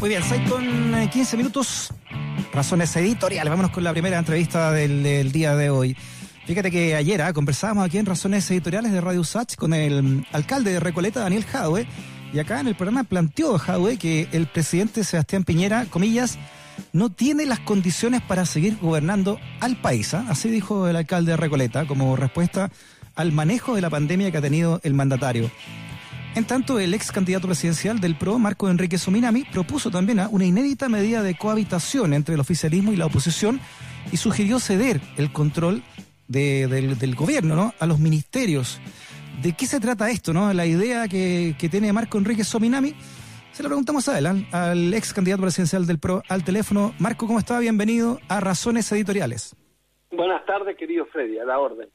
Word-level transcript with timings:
Muy 0.00 0.08
bien, 0.08 0.22
6 0.26 0.48
con 0.48 1.08
15 1.10 1.36
minutos. 1.36 1.92
Razones 2.54 2.96
editoriales. 2.96 3.50
Vámonos 3.50 3.70
con 3.70 3.84
la 3.84 3.92
primera 3.92 4.18
entrevista 4.18 4.72
del, 4.72 5.30
día 5.30 5.54
de 5.54 5.68
hoy. 5.68 5.94
Fíjate 6.46 6.70
que 6.70 6.94
ayer 6.94 7.20
ah, 7.20 7.34
conversábamos 7.34 7.84
aquí 7.84 7.98
en 7.98 8.06
Razones 8.06 8.50
Editoriales 8.50 8.92
de 8.92 9.02
Radio 9.02 9.22
Sach 9.24 9.56
con 9.56 9.74
el 9.74 10.26
alcalde 10.32 10.72
de 10.72 10.80
Recoleta, 10.80 11.20
Daniel 11.20 11.44
Jadwe, 11.44 11.86
y 12.32 12.38
acá 12.38 12.60
en 12.60 12.68
el 12.68 12.76
programa 12.76 13.04
planteó 13.04 13.58
Jadwe 13.58 13.98
que 13.98 14.26
el 14.32 14.46
presidente 14.46 15.04
Sebastián 15.04 15.44
Piñera, 15.44 15.84
comillas, 15.84 16.38
no 16.94 17.10
tiene 17.10 17.44
las 17.44 17.60
condiciones 17.60 18.22
para 18.22 18.46
seguir 18.46 18.78
gobernando 18.80 19.38
al 19.60 19.76
país. 19.82 20.14
¿ah? 20.14 20.24
Así 20.30 20.48
dijo 20.48 20.88
el 20.88 20.96
alcalde 20.96 21.32
de 21.32 21.36
Recoleta 21.36 21.86
como 21.86 22.16
respuesta 22.16 22.70
al 23.16 23.32
manejo 23.32 23.74
de 23.74 23.82
la 23.82 23.90
pandemia 23.90 24.30
que 24.30 24.38
ha 24.38 24.42
tenido 24.42 24.80
el 24.82 24.94
mandatario. 24.94 25.50
En 26.36 26.44
tanto, 26.44 26.78
el 26.78 26.94
ex 26.94 27.10
candidato 27.10 27.48
presidencial 27.48 27.98
del 27.98 28.14
PRO, 28.14 28.38
Marco 28.38 28.70
Enrique 28.70 28.98
Sominami, 28.98 29.44
propuso 29.44 29.90
también 29.90 30.20
una 30.30 30.44
inédita 30.44 30.88
medida 30.88 31.24
de 31.24 31.36
cohabitación 31.36 32.14
entre 32.14 32.34
el 32.34 32.40
oficialismo 32.40 32.92
y 32.92 32.96
la 32.96 33.06
oposición 33.06 33.60
y 34.12 34.16
sugirió 34.16 34.60
ceder 34.60 35.00
el 35.16 35.32
control 35.32 35.82
del, 36.28 37.14
gobierno 37.16 37.56
¿no? 37.56 37.74
a 37.80 37.86
los 37.86 37.98
ministerios. 37.98 38.80
¿De 39.42 39.54
qué 39.54 39.66
se 39.66 39.80
trata 39.80 40.08
esto? 40.08 40.32
¿no? 40.32 40.52
La 40.54 40.66
idea 40.66 41.08
que, 41.08 41.56
tiene 41.68 41.92
Marco 41.92 42.16
Enrique 42.16 42.44
Sominami. 42.44 42.94
Se 43.50 43.64
lo 43.64 43.68
preguntamos 43.68 44.08
a 44.08 44.16
él, 44.16 44.46
al, 44.52 44.94
ex 44.94 45.12
candidato 45.12 45.42
presidencial 45.42 45.84
del 45.84 45.98
PRO, 45.98 46.22
al 46.28 46.44
teléfono. 46.44 46.94
Marco, 47.00 47.26
¿cómo 47.26 47.40
está? 47.40 47.58
Bienvenido 47.58 48.20
a 48.28 48.38
Razones 48.38 48.90
Editoriales. 48.92 49.56
Buenas 50.12 50.46
tardes, 50.46 50.76
querido 50.76 51.06
Freddy, 51.06 51.38
a 51.40 51.44
la 51.44 51.58
orden 51.58 51.88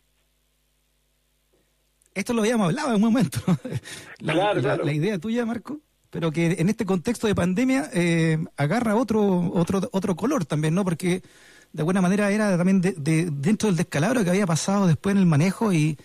esto 2.16 2.34
lo 2.34 2.42
habíamos 2.42 2.68
hablado 2.68 2.90
en 2.90 2.96
un 2.96 3.02
momento, 3.02 3.40
la, 4.20 4.34
claro, 4.34 4.84
la, 4.84 4.94
idea 4.94 5.20
tuya, 5.20 5.46
Marco, 5.46 5.80
pero 6.10 6.32
que 6.32 6.56
en 6.58 6.70
este 6.70 6.86
contexto 6.86 7.28
de 7.28 7.36
pandemia 7.36 7.90
eh, 7.94 8.38
agarra 8.56 8.96
otro, 8.96 9.52
otro, 9.54 9.82
otro 9.92 10.16
color 10.16 10.46
también, 10.46 10.74
¿no? 10.74 10.86
Porque 10.86 11.22
de 11.74 11.82
alguna 11.82 12.02
manera 12.02 12.32
era 12.32 12.58
también 12.58 12.80
de, 12.80 12.94
dentro 13.32 13.68
del 13.68 13.76
descalabro 13.76 14.24
que 14.24 14.30
había 14.30 14.48
pasado 14.48 14.88
después 14.88 15.14
en 15.14 15.20
el 15.20 15.28
manejo 15.28 15.74
y, 15.74 15.98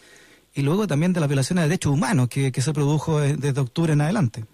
y 0.52 0.62
luego 0.62 0.88
también 0.88 1.12
de 1.12 1.20
las 1.20 1.28
violaciones 1.28 1.62
de 1.62 1.68
derechos 1.68 1.92
humanos 1.92 2.28
que, 2.28 2.50
se 2.52 2.72
produjo 2.72 3.20
desde 3.20 3.60
octubre 3.60 3.92
en 3.92 4.00
adelante. 4.00 4.44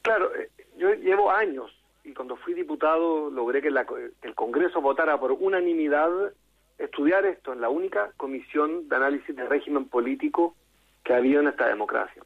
Claro, 0.00 0.34
eh, 0.34 0.48
yo 0.78 0.94
llevo 0.94 1.30
años 1.30 1.70
y 2.04 2.14
cuando 2.14 2.36
fui 2.36 2.54
diputado 2.54 3.28
logré 3.30 3.60
que, 3.60 3.68
que 3.68 4.28
el 4.28 4.34
Congreso 4.34 4.80
votara 4.80 5.20
por 5.20 5.32
unanimidad 5.32 6.08
estudiar 6.78 7.24
esto 7.26 7.52
en 7.52 7.60
la 7.60 7.68
única 7.68 8.12
comisión 8.16 8.88
de 8.88 8.96
análisis 8.96 9.34
de 9.34 9.46
régimen 9.46 9.88
político 9.88 10.54
que 11.04 11.14
ha 11.14 11.18
habido 11.18 11.40
en 11.40 11.48
esta 11.48 11.68
democracia. 11.68 12.22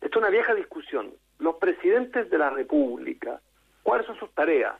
Esto 0.00 0.18
es 0.18 0.22
una 0.22 0.30
vieja 0.30 0.54
discusión. 0.54 1.12
Los 1.38 1.56
presidentes 1.56 2.30
de 2.30 2.38
la 2.38 2.50
República, 2.50 3.40
¿cuáles 3.82 4.06
son 4.06 4.18
sus 4.18 4.30
tareas? 4.32 4.74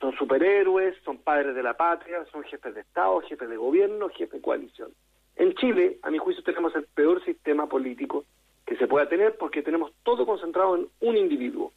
Son 0.00 0.14
superhéroes, 0.16 0.96
son 1.04 1.18
padres 1.18 1.54
de 1.54 1.62
la 1.62 1.74
patria, 1.76 2.24
son 2.30 2.44
jefes 2.44 2.74
de 2.74 2.82
Estado, 2.82 3.20
jefes 3.22 3.48
de 3.48 3.56
gobierno, 3.56 4.08
jefes 4.10 4.32
de 4.32 4.40
coalición. 4.40 4.90
En 5.36 5.54
Chile, 5.54 5.98
a 6.02 6.10
mi 6.10 6.18
juicio, 6.18 6.44
tenemos 6.44 6.74
el 6.76 6.84
peor 6.84 7.24
sistema 7.24 7.68
político 7.68 8.24
que 8.66 8.76
se 8.76 8.86
pueda 8.86 9.08
tener 9.08 9.36
porque 9.36 9.62
tenemos 9.62 9.92
todo 10.02 10.26
concentrado 10.26 10.76
en 10.76 10.88
un 11.00 11.16
individuo, 11.16 11.72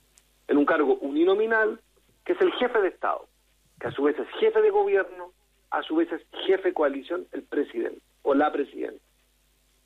en 0.47 0.57
un 0.57 0.65
cargo 0.65 0.95
uninominal, 1.01 1.79
que 2.25 2.33
es 2.33 2.41
el 2.41 2.51
jefe 2.53 2.81
de 2.81 2.89
Estado, 2.89 3.27
que 3.79 3.87
a 3.87 3.91
su 3.91 4.03
vez 4.03 4.17
es 4.19 4.27
jefe 4.39 4.61
de 4.61 4.69
gobierno, 4.69 5.31
a 5.71 5.83
su 5.83 5.95
vez 5.95 6.11
es 6.11 6.21
jefe 6.45 6.69
de 6.69 6.73
coalición 6.73 7.27
el 7.31 7.43
presidente 7.43 8.01
o 8.23 8.33
la 8.33 8.51
presidenta. 8.51 9.01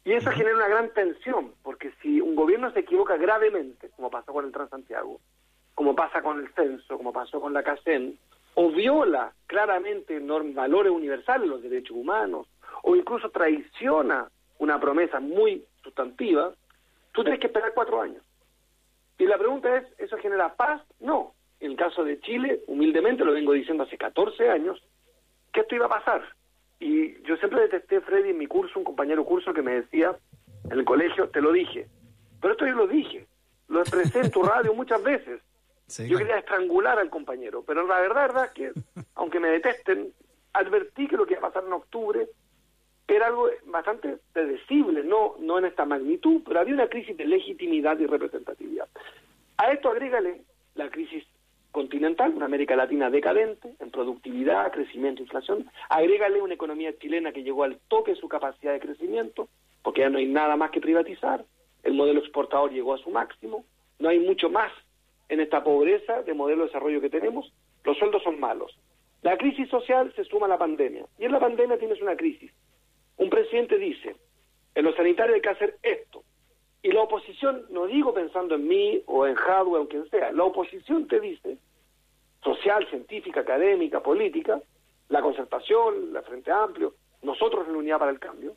Y 0.04 0.14
eso 0.14 0.32
genera 0.32 0.56
una 0.56 0.68
gran 0.68 0.90
tensión, 0.94 1.54
porque 1.62 1.92
si 2.02 2.20
un 2.22 2.36
gobierno 2.36 2.72
se 2.72 2.80
equivoca 2.80 3.18
gravemente, 3.18 3.90
como 3.96 4.10
pasó 4.10 4.34
con 4.34 4.46
el 4.46 4.52
Transantiago, 4.52 5.20
como 5.76 5.96
pasa 5.96 6.22
con 6.22 6.40
el 6.40 6.52
censo, 6.54 6.98
como 6.98 7.14
pasó 7.14 7.40
con 7.40 7.54
la 7.54 7.64
CACEN, 7.64 8.18
o 8.56 8.70
viola 8.72 9.32
claramente 9.46 10.20
valores 10.20 10.92
universales, 10.92 11.48
los 11.48 11.62
derechos 11.62 11.96
humanos, 11.96 12.48
o 12.84 12.96
incluso 12.96 13.30
traiciona 13.30 14.30
una 14.58 14.80
promesa 14.80 15.20
muy 15.20 15.64
sustantiva, 15.84 16.54
tú 17.12 17.24
tienes 17.24 17.40
que 17.40 17.48
esperar 17.48 17.74
cuatro 17.74 18.02
años. 18.02 18.24
Y 19.18 19.26
la 19.26 19.38
pregunta 19.38 19.78
es, 19.78 19.86
¿eso 20.00 20.18
genera 20.18 20.56
paz? 20.56 20.82
No. 21.00 21.34
En 21.60 21.72
el 21.72 21.78
caso 21.78 22.04
de 22.04 22.20
Chile, 22.22 22.62
humildemente, 22.68 23.24
lo 23.24 23.34
vengo 23.34 23.54
diciendo 23.54 23.84
hace 23.84 23.98
14 23.98 24.50
años, 24.50 24.82
que 25.52 25.62
esto 25.62 25.76
iba 25.76 25.86
a 25.86 25.90
pasar. 25.90 26.24
Y 26.80 27.22
yo 27.24 27.38
siempre 27.38 27.62
detesté, 27.62 28.02
Freddy, 28.02 28.32
en 28.32 28.38
mi 28.38 28.48
curso, 28.48 28.80
un 28.80 28.86
compañero 28.86 29.24
curso 29.24 29.54
que 29.54 29.62
me 29.62 29.74
decía, 29.74 30.16
en 30.66 30.80
el 30.80 30.86
colegio, 30.86 31.30
te 31.30 31.42
lo 31.42 31.52
dije. 31.52 31.88
Pero 32.42 32.54
esto 32.54 32.66
yo 32.66 32.74
lo 32.74 32.88
dije, 32.88 33.28
lo 33.68 33.82
expresé 33.82 34.20
en 34.22 34.32
tu 34.32 34.42
radio 34.44 34.74
muchas 34.74 35.02
veces. 35.04 35.42
yo 36.08 36.18
quería 36.18 36.40
estrangular 36.40 36.98
al 36.98 37.10
compañero, 37.10 37.64
pero 37.66 37.86
la 37.86 38.00
verdad, 38.00 38.28
verdad 38.28 38.54
que, 38.54 38.72
aunque 39.16 39.40
me 39.40 39.50
detesten, 39.50 40.12
advertí 40.54 41.08
que 41.08 41.18
lo 41.18 41.26
que 41.26 41.34
iba 41.34 41.48
a 41.48 41.52
pasar 41.52 41.64
en 41.66 41.74
octubre 41.74 42.28
era 43.08 43.28
algo 43.28 43.50
bastante 43.66 44.18
predecible, 44.32 45.04
no, 45.04 45.36
no 45.40 45.60
en 45.60 45.66
esta 45.66 45.86
magnitud, 45.86 46.42
pero 46.46 46.62
había 46.62 46.74
una 46.74 46.88
crisis 46.88 47.18
de 47.18 47.26
legitimidad 47.26 48.00
y 48.00 48.06
representatividad. 48.06 48.88
A 49.58 49.72
esto 49.72 49.90
agrégale 49.90 50.42
la 50.76 50.90
crisis 50.90 51.26
continental, 51.72 52.34
una 52.36 52.46
América 52.46 52.76
Latina 52.76 53.10
decadente 53.10 53.74
en 53.80 53.92
productividad, 53.92 54.72
crecimiento, 54.72 55.22
inflación. 55.22 55.70
Agrégale 55.90 56.42
una 56.42 56.54
economía 56.54 56.98
chilena 56.98 57.32
que 57.32 57.44
llegó 57.44 57.64
al 57.64 57.78
toque 57.88 58.12
de 58.12 58.20
su 58.20 58.28
capacidad 58.28 58.74
de 58.74 58.80
crecimiento, 58.80 59.48
porque 59.82 60.02
ya 60.02 60.10
no 60.10 60.18
hay 60.18 60.28
nada 60.28 60.56
más 60.58 60.72
que 60.72 60.82
privatizar. 60.82 61.46
El 61.84 61.94
modelo 61.94 62.20
exportador 62.20 62.72
llegó 62.72 62.94
a 62.94 62.98
su 63.00 63.10
máximo. 63.10 63.66
No 64.00 64.10
hay 64.10 64.20
mucho 64.20 64.50
más 64.50 64.72
en 65.30 65.40
esta 65.40 65.64
pobreza 65.64 66.22
de 66.24 66.34
modelo 66.34 66.64
de 66.64 66.68
desarrollo 66.68 67.02
que 67.02 67.10
tenemos. 67.10 67.52
Los 67.84 67.98
sueldos 67.98 68.22
son 68.24 68.40
malos. 68.40 68.78
La 69.22 69.38
crisis 69.38 69.70
social 69.70 70.12
se 70.16 70.26
suma 70.26 70.48
a 70.48 70.50
la 70.50 70.58
pandemia. 70.58 71.06
Y 71.18 71.26
en 71.26 71.32
la 71.32 71.40
pandemia 71.40 71.78
tienes 71.78 72.02
una 72.02 72.16
crisis. 72.16 72.52
Un 73.18 73.30
presidente 73.30 73.78
dice, 73.78 74.16
en 74.76 74.84
lo 74.84 74.94
sanitario 74.96 75.36
hay 75.36 75.42
que 75.42 75.50
hacer 75.50 75.78
esto. 75.84 76.24
Y 76.84 76.92
la 76.92 77.04
oposición, 77.04 77.66
no 77.70 77.86
digo 77.86 78.14
pensando 78.14 78.56
en 78.56 78.68
mí 78.68 79.04
o 79.06 79.28
en 79.28 79.38
Hadwe 79.38 79.78
o 79.78 79.82
en 79.82 79.88
quien 79.88 80.10
sea, 80.10 80.32
la 80.32 80.44
oposición 80.44 81.08
te 81.08 81.20
dice, 81.20 81.58
social, 82.44 82.88
científica, 82.90 83.42
académica, 83.42 84.02
política, 84.02 84.62
la 85.10 85.22
concertación, 85.22 86.14
la 86.14 86.22
Frente 86.22 86.52
Amplio, 86.52 86.96
nosotros 87.22 87.68
en 87.68 87.74
la 87.74 87.80
Unidad 87.80 88.00
para 88.00 88.12
el 88.12 88.20
Cambio, 88.20 88.56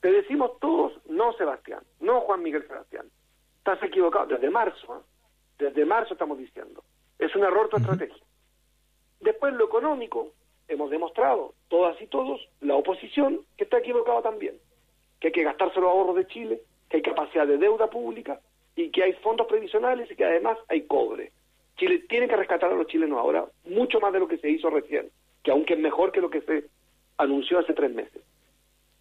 te 0.00 0.10
decimos 0.10 0.58
todos, 0.60 0.92
no 1.06 1.32
Sebastián, 1.34 1.82
no 2.00 2.22
Juan 2.22 2.42
Miguel 2.42 2.66
Sebastián, 2.66 3.06
estás 3.58 3.82
equivocado, 3.82 4.26
desde 4.26 4.50
marzo, 4.50 4.96
¿eh? 4.96 5.00
desde 5.58 5.84
marzo 5.84 6.14
estamos 6.14 6.38
diciendo, 6.38 6.82
es 7.18 7.34
un 7.36 7.44
error 7.44 7.68
tu 7.68 7.76
estrategia. 7.76 8.22
Después 9.20 9.54
lo 9.54 9.66
económico, 9.66 10.32
hemos 10.66 10.90
demostrado, 10.90 11.54
todas 11.68 12.00
y 12.00 12.06
todos, 12.06 12.40
la 12.60 12.74
oposición, 12.74 13.40
que 13.56 13.64
está 13.64 13.78
equivocada 13.78 14.22
también, 14.22 14.56
que 15.20 15.28
hay 15.28 15.32
que 15.32 15.44
gastarse 15.44 15.80
los 15.80 15.90
ahorros 15.90 16.16
de 16.16 16.26
Chile, 16.26 16.62
que 16.88 16.96
hay 16.96 17.02
capacidad 17.02 17.46
de 17.46 17.58
deuda 17.58 17.88
pública 17.88 18.40
y 18.74 18.90
que 18.90 19.04
hay 19.04 19.12
fondos 19.14 19.46
previsionales 19.46 20.10
y 20.10 20.16
que 20.16 20.24
además 20.24 20.58
hay 20.68 20.82
cobre. 20.82 21.30
Chile 21.76 22.04
tiene 22.08 22.28
que 22.28 22.36
rescatar 22.36 22.72
a 22.72 22.76
los 22.76 22.86
chilenos 22.86 23.18
ahora 23.18 23.46
mucho 23.64 24.00
más 24.00 24.12
de 24.12 24.20
lo 24.20 24.28
que 24.28 24.38
se 24.38 24.50
hizo 24.50 24.70
recién, 24.70 25.10
que 25.42 25.50
aunque 25.50 25.74
es 25.74 25.80
mejor 25.80 26.12
que 26.12 26.20
lo 26.20 26.30
que 26.30 26.42
se 26.42 26.64
anunció 27.16 27.58
hace 27.58 27.72
tres 27.72 27.92
meses. 27.92 28.22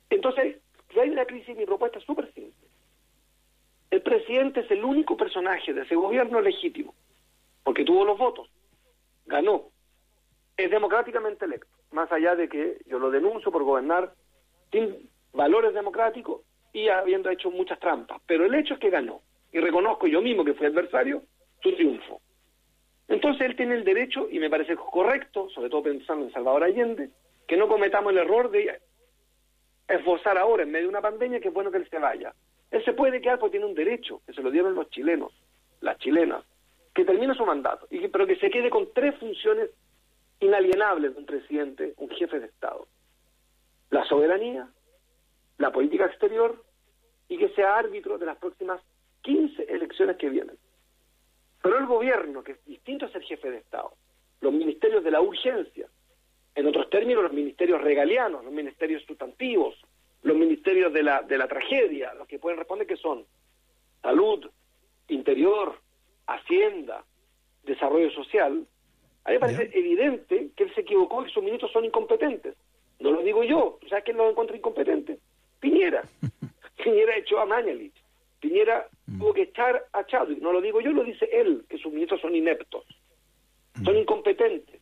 Entonces, 0.10 0.58
si 0.92 1.00
hay 1.00 1.10
una 1.10 1.26
crisis, 1.26 1.56
mi 1.56 1.66
propuesta 1.66 2.00
es 2.00 2.06
súper 2.06 2.32
simple. 2.34 2.68
El 3.90 4.02
presidente 4.02 4.62
es 4.62 4.72
el 4.72 4.84
único 4.84 5.18
personaje 5.18 5.74
de 5.74 5.82
ese 5.82 5.96
gobierno 5.96 6.42
legítimo, 6.42 6.94
porque 7.64 7.84
tuvo 7.84 8.06
los 8.06 8.18
votos, 8.18 8.50
ganó, 9.26 9.66
es 10.58 10.70
democráticamente 10.70 11.46
electo, 11.46 11.70
más 11.92 12.12
allá 12.12 12.36
de 12.36 12.48
que 12.48 12.78
yo 12.86 13.00
lo 13.00 13.12
denuncio 13.12 13.52
por 13.52 13.64
gobernar 13.64 14.14
sin 14.72 15.10
valores 15.34 15.74
democráticos 15.74 16.42
y 16.74 16.88
habiendo 16.88 17.30
hecho 17.30 17.52
muchas 17.52 17.80
trampas. 17.80 18.22
Pero 18.26 18.46
el 18.46 18.56
hecho 18.56 18.76
es 18.76 18.80
que 18.80 18.90
ganó. 18.90 19.22
Y 19.52 19.60
reconozco 19.60 20.08
yo 20.08 20.22
mismo 20.22 20.46
que 20.46 20.54
fui 20.54 20.68
adversario 20.68 21.24
su 21.62 21.74
triunfo. 21.76 22.22
Entonces 23.12 23.42
él 23.42 23.58
tiene 23.58 23.76
el 23.76 23.84
derecho, 23.84 24.30
y 24.32 24.40
me 24.40 24.50
parece 24.50 24.74
correcto, 24.78 25.50
sobre 25.50 25.70
todo 25.70 25.84
pensando 25.84 26.26
en 26.26 26.32
Salvador 26.32 26.64
Allende, 26.64 27.10
que 27.46 27.58
no 27.58 27.68
cometamos 27.68 28.14
el 28.14 28.20
error 28.20 28.50
de 28.50 28.80
esbozar 29.90 30.38
ahora, 30.38 30.64
en 30.64 30.72
medio 30.72 30.86
de 30.86 30.92
una 30.92 31.02
pandemia, 31.02 31.42
que 31.42 31.50
es 31.50 31.54
bueno 31.54 31.72
que 31.72 31.78
él 31.80 31.90
se 31.90 32.00
vaya. 32.00 32.34
Él 32.72 32.82
se 32.86 32.94
puede 32.94 33.20
quedar 33.20 33.38
porque 33.38 33.58
tiene 33.58 33.66
un 33.66 33.76
derecho, 33.76 34.22
que 34.26 34.32
se 34.32 34.42
lo 34.42 34.50
dieron 34.50 34.76
los 34.76 34.90
chilenos, 34.92 35.34
las 35.82 35.98
chilenas, 35.98 36.46
que 36.96 37.04
termine 37.04 37.36
su 37.36 37.46
mandato, 37.46 37.86
y 37.90 38.08
pero 38.08 38.26
que 38.26 38.38
se 38.38 38.50
quede 38.50 38.70
con 38.70 38.94
tres 38.94 39.14
funciones 39.20 39.72
inalienables 40.40 41.14
de 41.14 41.20
un 41.20 41.26
presidente, 41.26 41.94
un 41.98 42.10
jefe 42.12 42.40
de 42.40 42.46
Estado. 42.46 42.88
La 43.90 44.06
soberanía, 44.06 44.70
la 45.58 45.70
política 45.72 46.06
exterior 46.06 46.64
y 47.28 47.38
que 47.38 47.50
sea 47.50 47.76
árbitro 47.76 48.18
de 48.18 48.26
las 48.26 48.38
próximas 48.38 48.82
15 49.24 49.64
elecciones 49.64 50.16
que 50.16 50.30
vienen. 50.30 50.56
Pero 51.62 51.78
el 51.78 51.86
gobierno, 51.86 52.44
que 52.44 52.54
distinto 52.92 53.12
ser 53.12 53.24
jefe 53.24 53.50
de 53.50 53.58
Estado, 53.58 53.94
los 54.42 54.52
ministerios 54.52 55.04
de 55.04 55.12
la 55.12 55.22
urgencia, 55.22 55.88
en 56.56 56.68
otros 56.68 56.90
términos 56.90 57.24
los 57.24 57.32
ministerios 57.32 57.82
regalianos, 57.82 58.44
los 58.44 58.54
ministerios 58.54 59.04
sustantivos, 59.04 59.76
los 60.24 60.36
ministerios 60.36 60.92
de 60.92 61.04
la, 61.04 61.22
de 61.22 61.38
la 61.38 61.48
tragedia, 61.48 62.14
los 62.16 62.28
que 62.28 62.38
pueden 62.38 62.60
responder 62.60 62.86
que 62.86 62.98
son 62.98 63.26
salud, 64.02 64.46
interior, 65.08 65.80
hacienda, 66.28 67.06
desarrollo 67.64 68.12
social, 68.12 68.66
a 69.24 69.30
mí 69.30 69.36
me 69.36 69.40
parece 69.40 69.70
evidente 69.74 70.50
que 70.56 70.64
él 70.64 70.74
se 70.74 70.82
equivocó 70.82 71.26
y 71.26 71.32
sus 71.32 71.44
ministros 71.44 71.72
son 71.72 71.86
incompetentes. 71.86 72.56
No 73.00 73.12
lo 73.12 73.22
digo 73.22 73.44
yo. 73.44 73.80
¿Sabes 73.88 74.04
quién 74.04 74.18
lo 74.18 74.30
encuentra 74.30 74.58
incompetente? 74.58 75.20
Piñera. 75.60 76.04
Piñera 76.84 77.16
echó 77.18 77.40
a 77.40 77.46
Mañalich. 77.46 77.94
Piñera 78.40 78.88
mm. 79.06 79.20
tuvo 79.20 79.34
que 79.34 79.44
echar 79.44 79.86
a 79.94 80.06
Chadwick. 80.06 80.42
No 80.42 80.52
lo 80.52 80.60
digo 80.60 80.82
yo, 80.82 80.92
lo 80.92 81.04
dice 81.04 81.30
él, 81.32 81.64
que 81.70 81.78
sus 81.78 81.94
ministros 81.94 82.20
son 82.20 82.36
ineptos. 82.36 82.81
Son 83.84 83.98
incompetentes. 83.98 84.82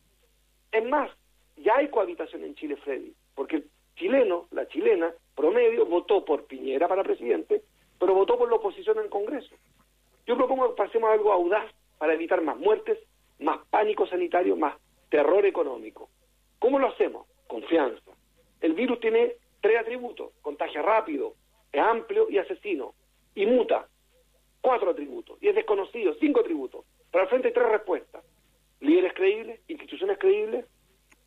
Es 0.72 0.84
más, 0.84 1.10
ya 1.56 1.76
hay 1.76 1.88
cohabitación 1.88 2.44
en 2.44 2.54
Chile, 2.54 2.76
Freddy, 2.76 3.12
porque 3.34 3.56
el 3.56 3.70
chileno, 3.96 4.46
la 4.50 4.66
chilena, 4.68 5.12
promedio, 5.34 5.86
votó 5.86 6.24
por 6.24 6.46
Piñera 6.46 6.88
para 6.88 7.02
presidente, 7.02 7.62
pero 7.98 8.14
votó 8.14 8.38
por 8.38 8.48
la 8.48 8.56
oposición 8.56 8.98
en 8.98 9.04
el 9.04 9.10
Congreso. 9.10 9.54
Yo 10.26 10.36
propongo 10.36 10.70
que 10.70 10.82
pasemos 10.82 11.10
algo 11.10 11.32
audaz 11.32 11.70
para 11.98 12.14
evitar 12.14 12.40
más 12.42 12.56
muertes, 12.56 12.98
más 13.38 13.58
pánico 13.68 14.06
sanitario, 14.06 14.56
más 14.56 14.76
terror 15.08 15.44
económico. 15.44 16.08
¿Cómo 16.58 16.78
lo 16.78 16.88
hacemos? 16.88 17.26
Confianza. 17.46 18.12
El 18.60 18.74
virus 18.74 19.00
tiene 19.00 19.34
tres 19.60 19.78
atributos, 19.80 20.32
contagia 20.42 20.82
rápido, 20.82 21.34
es 21.72 21.80
amplio 21.80 22.30
y 22.30 22.38
asesino, 22.38 22.94
y 23.34 23.46
muta. 23.46 23.86
Cuatro 24.60 24.90
atributos, 24.90 25.38
y 25.42 25.48
es 25.48 25.54
desconocido, 25.54 26.14
cinco 26.20 26.40
atributos. 26.40 26.84
Para 27.10 27.24
el 27.24 27.30
frente 27.30 27.48
hay 27.48 27.54
tres 27.54 27.68
respuestas. 27.68 28.22
Líderes 28.80 29.12
creíbles, 29.14 29.60
instituciones 29.68 30.18
creíbles, 30.18 30.64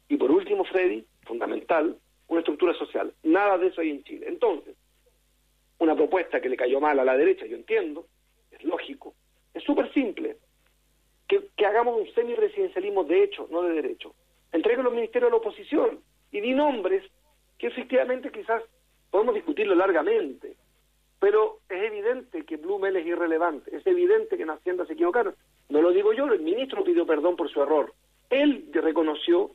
y 0.09 0.17
por 0.17 0.31
último, 0.31 0.63
Freddy, 0.65 1.05
fundamental, 1.25 1.97
una 2.27 2.39
estructura 2.39 2.73
social. 2.73 3.13
Nada 3.23 3.57
de 3.57 3.67
eso 3.67 3.81
hay 3.81 3.91
en 3.91 4.03
Chile. 4.03 4.25
Entonces, 4.27 4.75
una 5.79 5.95
propuesta 5.95 6.41
que 6.41 6.49
le 6.49 6.57
cayó 6.57 6.79
mal 6.79 6.99
a 6.99 7.05
la 7.05 7.17
derecha, 7.17 7.45
yo 7.45 7.55
entiendo, 7.55 8.07
es 8.51 8.63
lógico, 8.63 9.13
es 9.53 9.63
súper 9.63 9.91
simple, 9.93 10.37
que, 11.27 11.65
hagamos 11.65 11.99
un 11.99 12.13
semi-residencialismo 12.13 13.03
de 13.03 13.23
hecho, 13.23 13.47
no 13.49 13.63
de 13.63 13.73
derecho. 13.73 14.13
Entregue 14.51 14.83
los 14.83 14.93
ministerios 14.93 15.29
a 15.29 15.31
la 15.31 15.37
oposición 15.37 15.99
y 16.31 16.41
di 16.41 16.53
nombres 16.53 17.03
que 17.57 17.67
efectivamente 17.67 18.31
quizás 18.31 18.63
podemos 19.09 19.35
discutirlo 19.35 19.75
largamente, 19.75 20.55
pero 21.19 21.59
es 21.69 21.83
evidente 21.83 22.43
que 22.45 22.57
Blumel 22.57 22.97
es 22.97 23.05
irrelevante, 23.05 23.75
es 23.75 23.85
evidente 23.87 24.35
que 24.35 24.43
en 24.43 24.49
Hacienda 24.49 24.85
se 24.85 24.93
equivocaron. 24.93 25.35
No 25.73 25.81
lo 25.81 25.89
digo 25.89 26.13
yo, 26.13 26.25
el 26.25 26.39
ministro 26.41 26.83
pidió 26.83 27.03
perdón 27.03 27.35
por 27.35 27.49
su 27.49 27.59
error. 27.59 27.95
Él 28.29 28.69
reconoció 28.71 29.49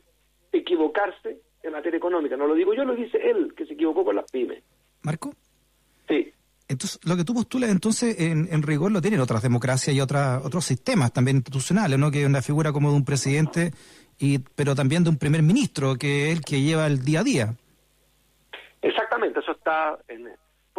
equivocarse 0.51 1.39
en 1.63 1.71
materia 1.71 1.95
económica. 1.95 2.35
No 2.35 2.45
lo 2.45 2.55
digo 2.55 2.73
yo, 2.73 2.83
lo 2.83 2.93
dice 2.93 3.17
él, 3.23 3.53
que 3.55 3.65
se 3.65 3.71
equivocó 3.75 4.03
con 4.03 4.17
las 4.17 4.29
pymes. 4.29 4.61
¿Marco? 5.01 5.33
Sí. 6.09 6.33
Entonces, 6.67 6.99
lo 7.05 7.15
que 7.15 7.23
tú 7.23 7.33
postulas, 7.33 7.69
entonces, 7.69 8.19
en, 8.19 8.61
rigor 8.63 8.91
lo 8.91 8.99
tienen 8.99 9.21
otras 9.21 9.41
democracias 9.41 9.95
y 9.95 10.01
otras, 10.01 10.45
otros 10.45 10.65
sistemas 10.65 11.13
también 11.13 11.37
institucionales, 11.37 11.97
¿no? 11.97 12.11
Que 12.11 12.25
una 12.25 12.41
figura 12.41 12.73
como 12.73 12.89
de 12.89 12.97
un 12.97 13.05
presidente, 13.05 13.71
y, 14.19 14.39
pero 14.39 14.75
también 14.75 15.05
de 15.05 15.11
un 15.11 15.17
primer 15.17 15.41
ministro, 15.41 15.95
que 15.95 16.31
es 16.31 16.37
el 16.37 16.43
que 16.43 16.59
lleva 16.59 16.85
el 16.87 17.05
día 17.05 17.21
a 17.21 17.23
día. 17.23 17.55
Exactamente, 18.81 19.39
eso 19.39 19.53
está 19.53 19.97
en 20.09 20.27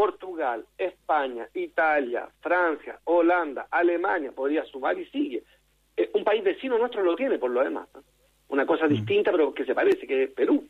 Portugal, 0.00 0.64
España, 0.78 1.46
Italia, 1.52 2.26
Francia, 2.40 2.98
Holanda, 3.04 3.66
Alemania, 3.70 4.32
podría 4.32 4.64
sumar 4.64 4.98
y 4.98 5.04
sigue. 5.10 5.44
Eh, 5.94 6.08
un 6.14 6.24
país 6.24 6.42
vecino 6.42 6.78
nuestro 6.78 7.02
lo 7.02 7.14
tiene, 7.14 7.38
por 7.38 7.50
lo 7.50 7.62
demás. 7.62 7.86
Una 8.48 8.64
cosa 8.64 8.86
mm. 8.86 8.88
distinta, 8.88 9.30
pero 9.30 9.52
que 9.52 9.66
se 9.66 9.74
parece, 9.74 10.06
que 10.06 10.22
es 10.22 10.30
Perú. 10.30 10.66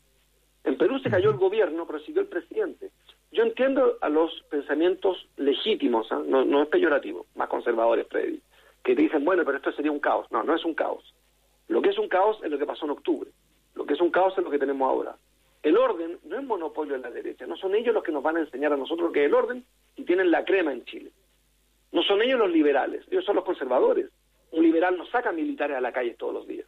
En 0.64 0.76
Perú 0.76 0.98
se 0.98 1.10
cayó 1.10 1.30
el 1.30 1.36
gobierno, 1.36 1.86
pero 1.86 2.00
siguió 2.00 2.22
el 2.22 2.26
presidente. 2.26 2.90
Yo 3.30 3.44
entiendo 3.44 3.98
a 4.00 4.08
los 4.08 4.32
pensamientos 4.50 5.28
legítimos, 5.36 6.10
¿ah? 6.10 6.20
no, 6.26 6.44
no 6.44 6.64
es 6.64 6.68
peyorativo, 6.68 7.26
más 7.36 7.48
conservadores, 7.48 8.08
Freddy, 8.08 8.42
que 8.82 8.96
dicen, 8.96 9.24
bueno, 9.24 9.44
pero 9.44 9.58
esto 9.58 9.70
sería 9.70 9.92
un 9.92 10.00
caos. 10.00 10.26
No, 10.32 10.42
no 10.42 10.56
es 10.56 10.64
un 10.64 10.74
caos. 10.74 11.14
Lo 11.68 11.80
que 11.80 11.90
es 11.90 11.98
un 11.98 12.08
caos 12.08 12.40
es 12.42 12.50
lo 12.50 12.58
que 12.58 12.66
pasó 12.66 12.84
en 12.86 12.90
octubre. 12.90 13.30
Lo 13.76 13.86
que 13.86 13.94
es 13.94 14.00
un 14.00 14.10
caos 14.10 14.36
es 14.36 14.42
lo 14.42 14.50
que 14.50 14.58
tenemos 14.58 14.90
ahora. 14.90 15.14
El 15.62 15.76
orden 15.76 16.18
no 16.24 16.38
es 16.38 16.44
monopolio 16.44 16.94
de 16.94 17.00
la 17.00 17.10
derecha, 17.10 17.46
no 17.46 17.56
son 17.56 17.74
ellos 17.74 17.94
los 17.94 18.02
que 18.02 18.12
nos 18.12 18.22
van 18.22 18.36
a 18.38 18.40
enseñar 18.40 18.72
a 18.72 18.76
nosotros 18.76 19.12
que 19.12 19.20
es 19.20 19.26
el 19.26 19.34
orden 19.34 19.64
y 19.96 20.04
tienen 20.04 20.30
la 20.30 20.44
crema 20.44 20.72
en 20.72 20.84
Chile. 20.84 21.10
No 21.92 22.02
son 22.02 22.22
ellos 22.22 22.38
los 22.38 22.50
liberales, 22.50 23.04
ellos 23.10 23.24
son 23.24 23.36
los 23.36 23.44
conservadores. 23.44 24.08
Un 24.52 24.62
liberal 24.62 24.96
no 24.96 25.06
saca 25.06 25.32
militares 25.32 25.76
a 25.76 25.80
la 25.80 25.92
calle 25.92 26.14
todos 26.14 26.32
los 26.32 26.46
días. 26.46 26.66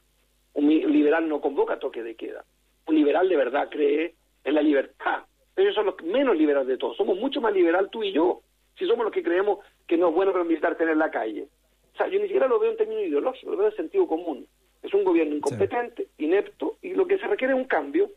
Un 0.55 0.69
liberal 0.69 1.29
no 1.29 1.41
convoca 1.41 1.79
toque 1.79 2.03
de 2.03 2.15
queda. 2.15 2.45
Un 2.87 2.97
liberal 2.97 3.29
de 3.29 3.37
verdad 3.37 3.69
cree 3.71 4.15
en 4.45 4.55
la 4.55 4.63
libertad. 4.63 5.25
Ellos 5.57 5.75
son 5.75 5.87
los 5.87 6.03
menos 6.03 6.37
liberales 6.37 6.69
de 6.69 6.77
todos. 6.77 6.97
Somos 6.97 7.19
mucho 7.19 7.41
más 7.41 7.55
liberal 7.55 7.89
tú 7.91 8.03
y 8.03 8.13
yo. 8.13 8.43
Si 8.79 8.87
somos 8.87 9.05
los 9.05 9.13
que 9.13 9.23
creemos 9.23 9.59
que 9.87 9.97
no 9.97 10.09
es 10.09 10.15
bueno 10.15 10.33
para 10.33 10.43
un 10.43 10.49
militar 10.49 10.77
tener 10.77 10.97
la 10.97 11.11
calle. 11.11 11.47
O 11.95 11.97
sea, 11.97 12.09
yo 12.09 12.19
ni 12.19 12.27
siquiera 12.27 12.47
lo 12.47 12.59
veo 12.59 12.71
en 12.71 12.77
términos 12.77 13.05
ideológicos, 13.05 13.51
lo 13.51 13.59
veo 13.59 13.69
en 13.69 13.77
sentido 13.77 14.07
común. 14.07 14.47
Es 14.83 14.93
un 14.95 15.05
gobierno 15.05 15.37
incompetente, 15.37 16.09
inepto, 16.19 16.77
y 16.83 16.95
lo 16.95 17.07
que 17.07 17.19
se 17.19 17.27
requiere 17.27 17.53
es 17.53 17.59
un 17.59 17.67
cambio, 17.67 18.11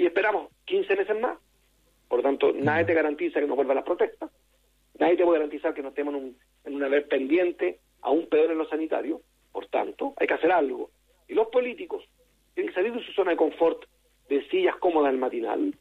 y 0.00 0.06
esperamos 0.06 0.50
15 0.64 0.96
meses 0.96 1.20
más. 1.20 1.38
Por 2.08 2.20
lo 2.20 2.22
tanto, 2.22 2.52
nadie 2.54 2.86
te 2.86 2.94
garantiza 2.94 3.38
que 3.38 3.46
no 3.46 3.54
vuelvan 3.54 3.76
las 3.76 3.84
protestas, 3.84 4.30
nadie 4.98 5.14
te 5.14 5.24
puede 5.24 5.40
garantizar 5.40 5.74
que 5.74 5.82
no 5.82 5.90
estemos 5.90 6.14
en, 6.14 6.20
un, 6.24 6.38
en 6.64 6.74
una 6.74 6.88
vez 6.88 7.06
pendiente, 7.06 7.80
aún 8.00 8.26
peor 8.26 8.50
en 8.50 8.56
lo 8.56 8.66
sanitario. 8.66 9.20
Por 9.52 9.66
tanto, 9.66 10.14
hay 10.16 10.26
que 10.26 10.32
hacer 10.32 10.52
algo. 10.52 10.90
Y 11.28 11.34
los 11.34 11.48
políticos 11.48 12.02
tienen 12.54 12.70
que 12.70 12.74
salir 12.74 12.94
de 12.94 13.04
su 13.04 13.12
zona 13.12 13.32
de 13.32 13.36
confort, 13.36 13.84
de 14.30 14.42
sillas 14.48 14.74
cómodas 14.76 15.10
al 15.10 15.18
matinal, 15.18 15.74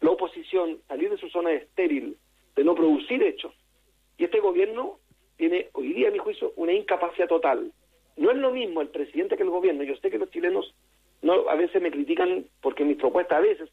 la 0.00 0.10
oposición 0.10 0.78
salir 0.86 1.10
de 1.10 1.18
su 1.18 1.28
zona 1.30 1.52
estéril, 1.52 2.16
de 2.54 2.62
no 2.62 2.76
producir 2.76 3.24
hechos. 3.24 3.52
Y 4.18 4.24
este 4.24 4.38
gobierno 4.38 5.00
tiene 5.36 5.70
hoy 5.72 5.94
día, 5.94 6.10
a 6.10 6.12
mi 6.12 6.18
juicio, 6.18 6.52
una 6.54 6.72
incapacidad 6.72 7.26
total. 7.26 7.72
No 8.16 8.30
es 8.30 8.36
lo 8.36 8.52
mismo 8.52 8.82
el 8.82 8.88
presidente 8.90 9.36
que 9.36 9.42
el 9.42 9.50
gobierno. 9.50 9.82
Yo 9.82 9.96
sé 9.96 10.10
que 10.10 10.18
los 10.18 10.30
chilenos 10.30 10.72
no 11.24 11.48
a 11.48 11.56
veces 11.56 11.82
me 11.82 11.90
critican 11.90 12.44
porque 12.60 12.84
mis 12.84 12.96
propuestas 12.96 13.38
a 13.38 13.40
veces 13.40 13.70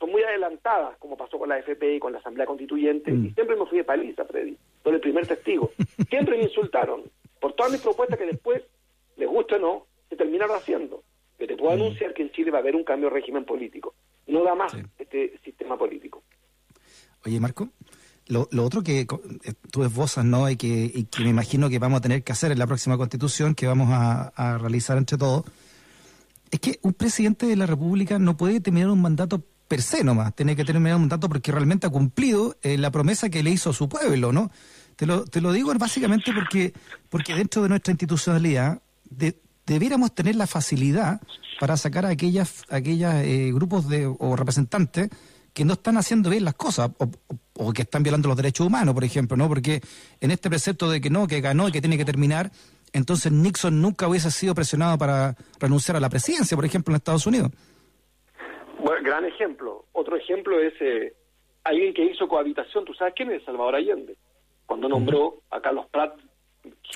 son 0.00 0.10
muy 0.10 0.22
adelantadas, 0.22 0.96
como 0.98 1.16
pasó 1.16 1.38
con 1.38 1.48
la 1.48 1.58
FP 1.58 1.96
y 1.96 2.00
con 2.00 2.12
la 2.12 2.18
Asamblea 2.18 2.46
Constituyente, 2.46 3.12
mm. 3.12 3.26
y 3.26 3.30
siempre 3.30 3.56
me 3.56 3.66
fui 3.66 3.78
de 3.78 3.84
paliza, 3.84 4.24
Freddy. 4.24 4.56
Soy 4.82 4.94
el 4.94 5.00
primer 5.00 5.26
testigo. 5.26 5.70
Siempre 6.08 6.38
me 6.38 6.44
insultaron 6.44 7.02
por 7.40 7.52
todas 7.54 7.72
mis 7.72 7.80
propuestas 7.80 8.18
que 8.18 8.26
después, 8.26 8.62
les 9.16 9.28
guste 9.28 9.56
o 9.56 9.58
no, 9.58 9.86
se 10.08 10.16
terminaron 10.16 10.56
haciendo. 10.56 11.02
Que 11.36 11.46
te 11.46 11.56
puedo 11.56 11.72
mm. 11.72 11.80
anunciar 11.80 12.14
que 12.14 12.22
en 12.22 12.30
Chile 12.30 12.50
va 12.50 12.58
a 12.58 12.60
haber 12.60 12.76
un 12.76 12.84
cambio 12.84 13.08
de 13.08 13.14
régimen 13.14 13.44
político. 13.44 13.94
No 14.26 14.42
da 14.44 14.54
más 14.54 14.74
este 14.98 15.38
sistema 15.44 15.76
político. 15.76 16.22
Oye, 17.24 17.40
Marco, 17.40 17.68
lo, 18.28 18.46
otro 18.62 18.82
que 18.82 19.00
eh, 19.00 19.06
tú 19.70 19.84
esbozas, 19.84 20.24
¿no? 20.24 20.48
Y 20.50 20.56
que, 20.56 21.06
me 21.20 21.30
imagino 21.30 21.68
que 21.68 21.78
vamos 21.78 21.98
a 21.98 22.02
tener 22.02 22.22
que 22.22 22.32
hacer 22.32 22.52
en 22.52 22.58
la 22.58 22.66
próxima 22.66 22.96
constitución, 22.96 23.54
que 23.54 23.66
vamos 23.66 23.88
a, 23.90 24.58
realizar 24.58 24.98
entre 24.98 25.16
todos, 25.16 25.44
es 26.50 26.60
que 26.60 26.78
un 26.82 26.92
presidente 26.94 27.46
de 27.46 27.56
la 27.56 27.66
República 27.66 28.18
no 28.18 28.36
puede 28.36 28.60
terminar 28.60 28.90
un 28.90 29.02
mandato 29.02 29.44
per 29.68 29.82
se 29.82 30.02
nomás, 30.02 30.34
tiene 30.34 30.56
que 30.56 30.64
terminar 30.64 30.96
un 30.96 31.02
mandato 31.02 31.28
porque 31.28 31.52
realmente 31.52 31.86
ha 31.86 31.90
cumplido 31.90 32.56
eh, 32.62 32.78
la 32.78 32.90
promesa 32.90 33.28
que 33.28 33.42
le 33.42 33.50
hizo 33.50 33.70
a 33.70 33.74
su 33.74 33.88
pueblo, 33.88 34.32
¿no? 34.32 34.50
Te 34.96 35.06
lo, 35.06 35.24
te 35.24 35.40
lo 35.40 35.52
digo 35.52 35.72
básicamente 35.74 36.32
porque, 36.32 36.72
porque 37.08 37.34
dentro 37.34 37.62
de 37.62 37.68
nuestra 37.68 37.92
institucionalidad 37.92 38.82
de, 39.10 39.38
debiéramos 39.66 40.14
tener 40.14 40.34
la 40.34 40.46
facilidad 40.46 41.20
para 41.60 41.76
sacar 41.76 42.06
a 42.06 42.08
aquellas, 42.08 42.64
aquellas 42.70 43.22
eh, 43.24 43.50
grupos 43.52 43.88
de, 43.88 44.06
o 44.06 44.36
representantes 44.36 45.10
que 45.52 45.64
no 45.64 45.74
están 45.74 45.96
haciendo 45.96 46.30
bien 46.30 46.44
las 46.44 46.54
cosas 46.54 46.90
o, 47.54 47.72
que 47.72 47.82
están 47.82 48.02
violando 48.02 48.28
los 48.28 48.36
derechos 48.36 48.66
humanos, 48.66 48.94
por 48.94 49.04
ejemplo, 49.04 49.36
¿no? 49.36 49.48
Porque 49.48 49.82
en 50.20 50.30
este 50.30 50.48
precepto 50.48 50.88
de 50.88 51.00
que 51.00 51.10
no, 51.10 51.26
que 51.26 51.40
ganó 51.40 51.68
y 51.68 51.72
que 51.72 51.80
tiene 51.80 51.96
que 51.98 52.04
terminar, 52.04 52.52
entonces 52.92 53.32
Nixon 53.32 53.80
nunca 53.80 54.08
hubiese 54.08 54.30
sido 54.30 54.54
presionado 54.54 54.98
para 54.98 55.34
renunciar 55.60 55.96
a 55.96 56.00
la 56.00 56.08
presidencia, 56.08 56.56
por 56.56 56.64
ejemplo, 56.64 56.92
en 56.92 56.96
Estados 56.96 57.26
Unidos. 57.26 57.50
Bueno, 58.78 59.02
gran 59.02 59.24
ejemplo. 59.24 59.84
Otro 59.92 60.16
ejemplo 60.16 60.60
es 60.60 60.74
eh, 60.80 61.14
alguien 61.64 61.92
que 61.94 62.04
hizo 62.04 62.28
cohabitación. 62.28 62.84
¿Tú 62.84 62.94
sabes 62.94 63.14
quién 63.16 63.30
es? 63.32 63.42
Salvador 63.44 63.74
Allende. 63.74 64.16
Cuando 64.66 64.88
nombró 64.88 65.42
a 65.50 65.60
Carlos 65.60 65.86
Prat 65.90 66.18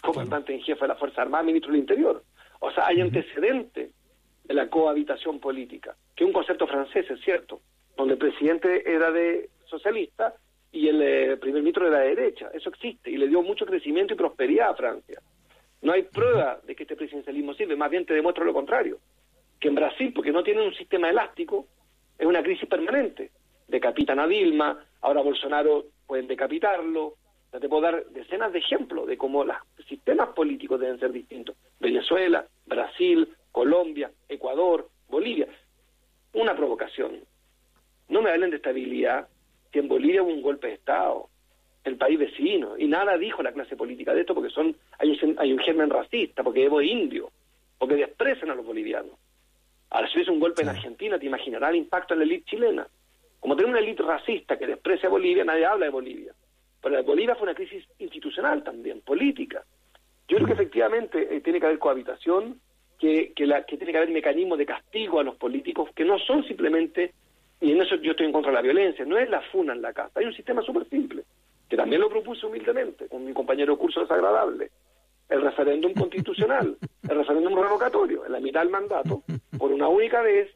comandante 0.03 0.55
en 0.55 0.61
jefe 0.63 0.83
de 0.83 0.89
la 0.89 0.97
Fuerza 0.97 1.23
Armada, 1.23 1.43
ministro 1.43 1.73
del 1.73 1.81
Interior. 1.81 2.23
O 2.61 2.71
sea, 2.71 2.87
hay 2.87 3.01
antecedentes 3.01 3.91
de 4.45 4.55
la 4.55 4.69
cohabitación 4.69 5.41
política, 5.41 5.97
que 6.15 6.25
es 6.25 6.29
un 6.29 6.33
concepto 6.33 6.67
francés, 6.67 7.07
es 7.11 7.21
cierto, 7.21 7.61
donde 7.97 8.15
el 8.15 8.19
presidente 8.19 8.91
era 8.91 9.11
de 9.11 9.51
socialista 9.67 10.35
y 10.71 10.89
el 10.89 11.03
eh, 11.03 11.37
primer 11.37 11.63
ministro 11.63 11.91
de 11.91 11.99
derecha. 11.99 12.51
Eso 12.53 12.71
existe 12.71 13.11
y 13.11 13.17
le 13.17 13.29
dio 13.29 13.43
mucho 13.43 13.67
crecimiento 13.67 14.15
y 14.15 14.17
prosperidad 14.17 14.71
a 14.71 14.75
Francia. 14.75 15.21
No 15.83 15.93
hay 15.93 16.03
prueba 16.03 16.61
de 16.65 16.75
que 16.77 16.85
este 16.85 16.97
presidencialismo 16.97 17.55
sirve, 17.55 17.77
más 17.77 17.91
bien 17.91 18.07
te 18.07 18.15
demuestra 18.15 18.45
lo 18.45 18.53
contrario. 18.53 18.99
Que 19.59 19.69
en 19.69 19.75
Brasil, 19.75 20.13
porque 20.15 20.33
no 20.33 20.43
tienen 20.43 20.65
un 20.65 20.75
sistema 20.75 21.11
elástico, 21.11 21.67
es 22.19 22.27
una 22.27 22.43
crisis 22.43 22.69
permanente. 22.69 23.33
Decapitan 23.67 24.21
a 24.21 24.27
Dilma, 24.27 24.85
ahora 25.01 25.23
Bolsonaro 25.23 25.87
pueden 26.07 26.29
decapitarlo. 26.29 27.17
Ya 27.53 27.61
te 27.61 27.69
puedo 27.69 27.83
dar 27.83 28.07
decenas 28.07 28.53
de 28.53 28.61
ejemplos 28.61 29.07
de 29.07 29.19
cómo 29.19 29.45
los 29.45 29.57
sistemas 29.89 30.29
políticos 30.31 30.81
deben 30.81 31.01
ser 31.01 31.13
distintos. 31.13 31.57
Venezuela, 31.81 32.47
Brasil, 32.65 33.29
Colombia, 33.51 34.11
Ecuador, 34.29 34.89
Bolivia. 35.09 35.49
Una 36.33 36.57
provocación. 36.57 37.25
No 38.09 38.23
me 38.23 38.31
hablen 38.31 38.51
de 38.51 38.57
estabilidad 38.57 39.29
si 39.73 39.81
en 39.81 39.89
Bolivia 39.89 40.23
hubo 40.23 40.33
un 40.33 40.43
golpe 40.43 40.69
de 40.69 40.75
Estado, 40.75 41.29
el 41.85 41.97
país 41.97 42.19
vecino, 42.19 42.79
y 42.79 42.87
nada 42.87 43.19
dijo 43.19 43.43
la 43.43 43.53
clase 43.53 43.77
política 43.77 44.15
de 44.15 44.21
esto 44.21 44.35
porque 44.35 44.51
son 44.51 44.75
hay 44.99 45.11
un, 45.11 45.37
hay 45.39 45.53
un 45.53 45.59
germen 45.59 45.91
racista, 45.91 46.43
porque 46.43 46.65
Evo 46.65 46.81
es 46.81 46.89
indio. 46.89 47.31
o 47.79 47.89
que 47.89 47.97
desprecian 47.97 48.51
a 48.51 48.55
los 48.55 48.65
bolivianos. 48.65 49.13
Ahora, 49.91 50.09
si 50.09 50.15
hubiese 50.15 50.31
un 50.31 50.41
golpe 50.41 50.63
en 50.63 50.69
Argentina, 50.69 51.19
te 51.19 51.27
imaginarás 51.27 51.71
el 51.71 51.77
impacto 51.77 52.15
en 52.15 52.21
la 52.21 52.25
élite 52.25 52.51
chilena. 52.51 52.87
Como 53.41 53.57
tener 53.57 53.71
una 53.71 53.81
élite 53.81 54.03
racista 54.05 54.57
que 54.57 54.67
desprecia 54.67 55.09
a 55.09 55.11
Bolivia, 55.11 55.45
nadie 55.45 55.67
habla 55.67 55.87
de 55.87 55.93
Bolivia. 55.93 56.33
Pero 56.81 57.03
Bolivia 57.03 57.35
fue 57.35 57.45
una 57.45 57.55
crisis 57.55 57.85
institucional 57.99 58.63
también, 58.63 59.01
política. 59.03 59.65
Yo 60.29 60.37
creo 60.37 60.47
que 60.47 60.55
efectivamente 60.55 61.37
eh, 61.37 61.41
tiene 61.41 61.61
que 61.61 61.67
haber 61.67 61.79
cohabitación, 61.79 62.61
que, 62.99 63.33
que, 63.35 63.47
la, 63.47 63.65
que 63.65 63.77
tiene 63.77 63.93
que 63.93 63.99
haber 63.99 64.11
mecanismos 64.11 64.59
de 64.59 64.65
castigo 64.65 65.19
a 65.19 65.25
los 65.25 65.35
políticos 65.35 65.91
que 65.95 66.05
no 66.05 66.21
son 66.21 66.45
simplemente, 66.45 67.13
y 67.61 67.73
en 67.73 67.83
eso 67.83 67.97
yo 67.97 68.13
estoy 68.13 68.27
en 68.27 68.33
contra 68.33 68.53
de 68.53 68.57
la 68.57 68.63
violencia, 68.63 69.05
no 69.05 69.19
es 69.19 69.29
la 69.29 69.41
funa 69.51 69.73
en 69.73 69.83
la 69.83 69.93
casa, 69.93 70.21
hay 70.21 70.27
un 70.27 70.35
sistema 70.35 70.63
súper 70.63 70.89
simple, 70.89 71.25
que 71.73 71.77
también 71.79 72.03
lo 72.03 72.11
propuse 72.11 72.45
humildemente 72.45 73.09
con 73.09 73.25
mi 73.25 73.33
compañero 73.33 73.79
curso 73.79 74.01
desagradable, 74.01 74.71
el 75.31 75.41
referéndum 75.41 75.95
constitucional, 75.95 76.77
el 77.09 77.17
referéndum 77.17 77.59
revocatorio, 77.59 78.27
en 78.27 78.33
la 78.33 78.41
mitad 78.41 78.61
del 78.61 78.69
mandato, 78.69 79.23
por 79.57 79.73
una 79.73 79.89
única 79.89 80.21
vez, 80.21 80.51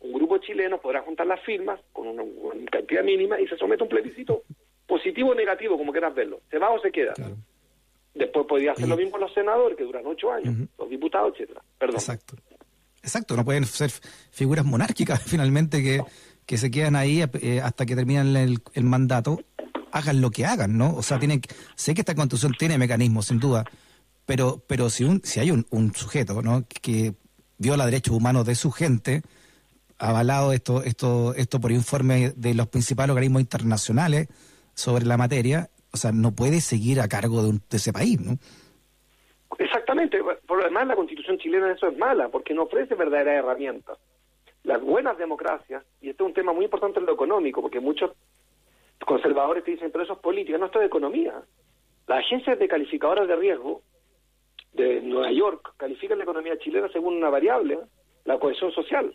un 0.00 0.14
grupo 0.14 0.38
chileno 0.38 0.80
podrá 0.80 1.02
juntar 1.02 1.26
las 1.26 1.42
firmas 1.42 1.78
con 1.92 2.08
una, 2.08 2.24
cantidad 2.70 3.04
mínima 3.04 3.38
y 3.38 3.46
se 3.48 3.58
somete 3.58 3.82
a 3.82 3.84
un 3.84 3.90
plebiscito 3.90 4.44
positivo 4.86 5.32
o 5.32 5.34
negativo, 5.34 5.76
como 5.76 5.92
quieras 5.92 6.14
verlo. 6.14 6.40
¿Se 6.50 6.56
va 6.56 6.70
o 6.70 6.80
se 6.80 6.90
queda? 6.90 7.12
Después 8.14 8.46
podría 8.46 8.72
hacer 8.72 8.88
lo 8.88 8.96
mismo 8.96 9.18
los 9.18 9.34
senadores, 9.34 9.76
que 9.76 9.84
duran 9.84 10.06
ocho 10.06 10.32
años, 10.32 10.54
los 10.78 10.88
diputados, 10.88 11.34
etcétera. 11.34 11.60
Perdón. 11.76 11.96
Exacto. 11.96 12.34
Exacto, 13.02 13.36
no 13.36 13.44
pueden 13.44 13.64
ser 13.66 13.90
figuras 14.30 14.64
monárquicas 14.64 15.20
finalmente 15.26 15.82
que, 15.82 16.00
que 16.46 16.56
se 16.56 16.70
quedan 16.70 16.96
ahí 16.96 17.22
eh, 17.40 17.60
hasta 17.62 17.86
que 17.86 17.96
terminan 17.96 18.36
el, 18.36 18.84
mandato, 18.84 19.40
hagan 19.92 20.20
lo 20.20 20.30
que 20.30 20.44
hagan, 20.46 20.76
¿no? 20.76 20.94
O 20.96 21.02
sea, 21.02 21.18
tienen, 21.18 21.40
sé 21.74 21.94
que 21.94 22.00
esta 22.00 22.14
constitución 22.14 22.54
tiene 22.58 22.78
mecanismos, 22.78 23.26
sin 23.26 23.38
duda, 23.38 23.64
pero, 24.26 24.62
pero 24.66 24.90
si, 24.90 25.04
un, 25.04 25.20
si 25.22 25.40
hay 25.40 25.50
un, 25.50 25.66
un 25.70 25.94
sujeto 25.94 26.42
¿no? 26.42 26.64
que 26.82 27.14
viola 27.58 27.86
derechos 27.86 28.14
humanos 28.14 28.46
de 28.46 28.54
su 28.54 28.70
gente, 28.70 29.22
avalado 29.98 30.52
esto, 30.52 30.82
esto, 30.82 31.34
esto 31.34 31.60
por 31.60 31.70
informe 31.70 32.32
de 32.34 32.54
los 32.54 32.68
principales 32.68 33.10
organismos 33.10 33.42
internacionales 33.42 34.28
sobre 34.74 35.06
la 35.06 35.16
materia, 35.16 35.68
o 35.92 35.96
sea, 35.96 36.10
no 36.12 36.32
puede 36.32 36.60
seguir 36.60 37.00
a 37.00 37.08
cargo 37.08 37.42
de, 37.42 37.60
ese 37.70 37.92
país, 37.92 38.20
¿no? 38.20 38.38
Exactamente. 39.58 40.18
Por 40.46 40.58
lo 40.58 40.64
demás, 40.64 40.86
la 40.86 40.96
constitución 40.96 41.38
chilena 41.38 41.72
eso 41.72 41.86
es 41.86 41.98
mala, 41.98 42.28
porque 42.30 42.54
no 42.54 42.62
ofrece 42.62 42.94
verdaderas 42.94 43.44
herramientas. 43.44 43.98
Las 44.64 44.80
buenas 44.80 45.18
democracias, 45.18 45.84
y 46.00 46.08
este 46.08 46.22
es 46.22 46.26
un 46.26 46.34
tema 46.34 46.52
muy 46.52 46.64
importante 46.64 46.98
en 46.98 47.06
lo 47.06 47.12
económico, 47.12 47.60
porque 47.60 47.80
muchos 47.80 48.12
conservadores 49.04 49.64
te 49.64 49.72
dicen, 49.72 49.90
pero 49.90 50.04
eso 50.04 50.14
es 50.14 50.18
política, 50.18 50.58
no 50.58 50.66
esto 50.66 50.80
es 50.80 50.86
economía. 50.86 51.42
Las 52.06 52.18
agencias 52.20 52.58
de 52.58 52.68
calificadoras 52.68 53.28
de 53.28 53.36
riesgo 53.36 53.82
de 54.72 55.00
Nueva 55.02 55.30
York 55.30 55.74
califican 55.76 56.18
la 56.18 56.24
economía 56.24 56.58
chilena 56.58 56.88
según 56.88 57.16
una 57.16 57.30
variable, 57.30 57.78
la 58.24 58.38
cohesión 58.38 58.72
social. 58.72 59.14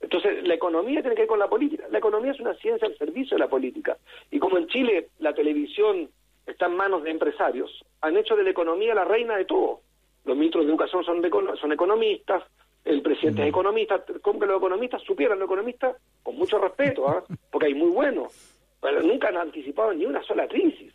Entonces, 0.00 0.46
la 0.46 0.54
economía 0.54 1.00
tiene 1.00 1.14
que 1.14 1.22
ver 1.22 1.28
con 1.28 1.38
la 1.38 1.48
política. 1.48 1.86
La 1.90 1.98
economía 1.98 2.32
es 2.32 2.40
una 2.40 2.54
ciencia 2.54 2.86
al 2.86 2.96
servicio 2.98 3.36
de 3.36 3.44
la 3.44 3.48
política. 3.48 3.96
Y 4.30 4.38
como 4.38 4.58
en 4.58 4.66
Chile 4.68 5.08
la 5.18 5.34
televisión 5.34 6.10
está 6.46 6.66
en 6.66 6.76
manos 6.76 7.02
de 7.02 7.10
empresarios, 7.10 7.84
han 8.00 8.16
hecho 8.16 8.36
de 8.36 8.44
la 8.44 8.50
economía 8.50 8.94
la 8.94 9.04
reina 9.04 9.36
de 9.36 9.46
todo. 9.46 9.80
Los 10.24 10.36
ministros 10.36 10.64
de 10.64 10.70
educación 10.70 11.04
son, 11.04 11.22
son 11.60 11.72
economistas, 11.72 12.42
el 12.84 13.02
presidente 13.02 13.42
es 13.42 13.48
economista. 13.48 14.04
Como 14.22 14.38
que 14.38 14.46
los 14.46 14.58
economistas 14.58 15.02
supieran 15.02 15.38
los 15.38 15.46
economistas 15.46 15.96
con 16.22 16.36
mucho 16.36 16.58
respeto, 16.58 17.08
¿ah? 17.08 17.24
porque 17.50 17.66
hay 17.66 17.74
muy 17.74 17.90
buenos, 17.90 18.55
pero 18.86 19.02
nunca 19.02 19.30
han 19.30 19.36
anticipado 19.36 19.92
ni 19.92 20.06
una 20.06 20.22
sola 20.22 20.46
crisis. 20.46 20.94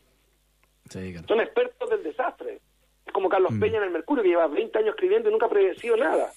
Son 1.28 1.42
expertos 1.42 1.90
del 1.90 2.04
desastre. 2.04 2.62
Es 3.06 3.12
como 3.12 3.28
Carlos 3.28 3.52
Peña 3.60 3.80
en 3.80 3.84
el 3.84 3.90
Mercurio, 3.90 4.24
que 4.24 4.30
lleva 4.30 4.48
20 4.48 4.80
años 4.80 4.92
escribiendo 4.92 5.28
y 5.28 5.32
nunca 5.34 5.48
ha 5.48 5.50
predecido 5.50 5.98
nada 5.98 6.32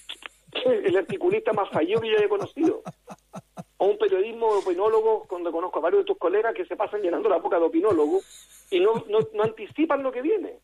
el 0.65 0.97
articulista 0.97 1.53
más 1.53 1.69
fallido 1.69 2.01
que 2.01 2.09
yo 2.09 2.17
haya 2.17 2.27
conocido. 2.27 2.83
O 3.77 3.85
un 3.85 3.97
periodismo 3.97 4.47
opinólogo, 4.47 5.25
cuando 5.29 5.49
conozco 5.49 5.79
a 5.79 5.83
varios 5.83 6.01
de 6.01 6.07
tus 6.07 6.17
colegas 6.17 6.53
que 6.53 6.65
se 6.65 6.75
pasan 6.75 7.01
llenando 7.01 7.29
la 7.29 7.37
boca 7.37 7.57
de 7.57 7.63
opinólogo 7.63 8.19
y 8.69 8.81
no, 8.81 9.05
no, 9.07 9.41
anticipan 9.41 10.03
lo 10.03 10.11
que 10.11 10.21
viene. 10.21 10.59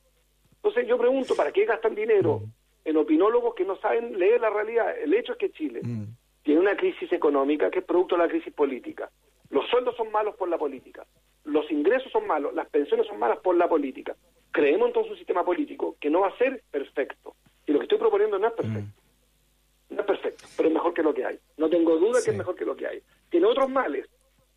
Entonces 0.56 0.86
yo 0.90 0.98
pregunto, 0.98 1.36
¿para 1.36 1.54
qué 1.54 1.64
gastan 1.64 1.96
dinero 1.96 2.40
mm. 2.40 2.90
en 2.90 2.98
opinólogos 2.98 3.56
que 3.56 3.64
no 3.64 3.78
saben 3.78 4.20
leer 4.20 4.42
la 4.42 4.50
realidad? 4.50 4.94
El 5.02 5.14
hecho 5.14 5.32
es 5.32 5.38
que 5.38 5.52
Chile 5.52 5.80
mm. 5.84 6.04
tiene 6.44 6.60
una 6.60 6.76
crisis 6.76 7.14
económica 7.14 7.72
que 7.72 7.80
es 7.80 7.86
producto 7.86 8.18
de 8.18 8.24
la 8.24 8.28
crisis 8.28 8.54
política. 8.54 9.10
Los 9.52 9.68
sueldos 9.70 9.96
son 9.96 10.12
malos 10.12 10.36
por 10.36 10.50
la 10.50 10.58
política, 10.58 11.06
los 11.44 11.70
ingresos 11.72 12.12
son 12.12 12.26
malos, 12.26 12.54
las 12.54 12.68
pensiones 12.70 13.08
son 13.08 13.20
malas 13.20 13.40
por 13.40 13.56
la 13.56 13.70
política. 13.70 14.16
Creemos 14.52 14.88
entonces 14.88 15.12
un 15.12 15.18
sistema 15.18 15.46
político 15.46 15.96
que 16.00 16.10
no 16.10 16.22
va 16.22 16.28
a 16.30 16.38
ser 16.38 16.64
perfecto. 16.72 17.36
Y 17.66 17.72
lo 17.72 17.80
que 17.80 17.86
estoy 17.86 18.00
proponiendo 18.00 18.40
no 18.40 18.48
es 18.48 18.54
perfecto. 18.54 18.80
Mm 18.80 19.02
no 19.92 20.02
es 20.02 20.08
perfecto, 20.08 20.46
pero 20.56 20.70
es 20.70 20.74
mejor 20.74 20.94
que 20.94 21.04
lo 21.04 21.14
que 21.14 21.26
hay. 21.26 21.40
No 21.58 21.70
tengo 21.70 21.98
duda 21.98 22.20
que 22.24 22.32
es 22.32 22.38
mejor 22.38 22.56
que 22.56 22.66
lo 22.66 22.76
que 22.76 22.88
hay. 22.88 23.02
Tiene 23.30 23.46
otros 23.46 23.70
males, 23.70 24.08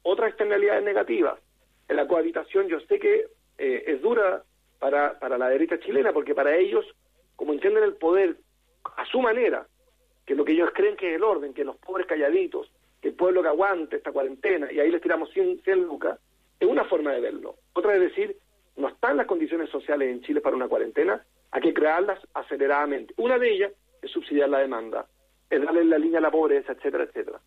otras 0.02 0.28
externalidades 0.28 0.84
negativas. 0.84 1.38
En 1.88 1.96
la 1.96 2.06
cohabitación 2.06 2.68
yo 2.68 2.80
sé 2.80 2.98
que 2.98 3.26
eh, 3.58 3.84
es 3.86 4.00
dura 4.00 4.44
para, 4.78 5.18
para 5.18 5.36
la 5.36 5.48
derecha 5.48 5.78
chilena, 5.80 6.12
porque 6.12 6.34
para 6.34 6.56
ellos, 6.56 6.86
como 7.36 7.52
entienden 7.52 7.82
el 7.82 7.94
poder 7.94 8.36
a 8.96 9.04
su 9.06 9.20
manera, 9.20 9.66
que 10.24 10.34
lo 10.34 10.44
que 10.44 10.52
ellos 10.52 10.70
creen 10.72 10.96
que 10.96 11.10
es 11.10 11.16
el 11.16 11.24
orden, 11.24 11.52
que 11.52 11.64
los 11.64 11.76
pobres 11.76 12.06
calladitos, 12.06 12.70
el 13.08 13.14
pueblo 13.14 13.42
que 13.42 13.48
aguante 13.48 13.96
esta 13.96 14.12
cuarentena, 14.12 14.72
y 14.72 14.80
ahí 14.80 14.90
les 14.90 15.02
tiramos 15.02 15.30
100, 15.30 15.62
100 15.62 15.82
lucas, 15.82 16.18
es 16.58 16.68
una 16.68 16.84
forma 16.84 17.12
de 17.12 17.20
verlo. 17.20 17.56
Otra 17.72 17.94
es 17.94 18.00
decir, 18.00 18.36
no 18.76 18.88
están 18.88 19.16
las 19.16 19.26
condiciones 19.26 19.70
sociales 19.70 20.10
en 20.10 20.22
Chile 20.22 20.40
para 20.40 20.56
una 20.56 20.68
cuarentena, 20.68 21.24
hay 21.50 21.62
que 21.62 21.74
crearlas 21.74 22.18
aceleradamente. 22.34 23.14
Una 23.16 23.38
de 23.38 23.50
ellas 23.50 23.72
es 24.02 24.10
subsidiar 24.10 24.48
la 24.48 24.58
demanda 24.58 25.06
darle 25.58 25.84
la 25.84 25.98
línea 25.98 26.18
a 26.18 26.22
la 26.22 26.30
pobreza, 26.30 26.72
etcétera, 26.72 27.04
etcétera. 27.04 27.40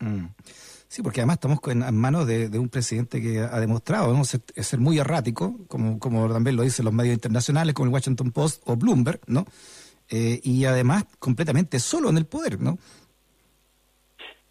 Mm. 0.00 0.26
Sí, 0.88 1.02
porque 1.02 1.20
además 1.20 1.36
estamos 1.36 1.58
en, 1.66 1.96
manos 1.96 2.26
de, 2.26 2.58
un 2.58 2.70
presidente 2.70 3.20
que 3.20 3.40
ha 3.40 3.60
demostrado 3.60 4.14
ser, 4.24 4.80
muy 4.80 4.98
errático, 4.98 5.66
como, 5.68 5.98
como 5.98 6.32
también 6.32 6.56
lo 6.56 6.62
dicen 6.62 6.86
los 6.86 6.94
medios 6.94 7.14
internacionales, 7.14 7.74
como 7.74 7.88
el 7.88 7.92
Washington 7.92 8.32
Post 8.32 8.62
o 8.66 8.76
Bloomberg, 8.76 9.20
¿no? 9.26 9.44
Eh, 10.08 10.40
y 10.42 10.64
además 10.64 11.04
completamente 11.18 11.78
solo 11.78 12.08
en 12.08 12.16
el 12.16 12.24
poder, 12.24 12.58
¿no? 12.58 12.78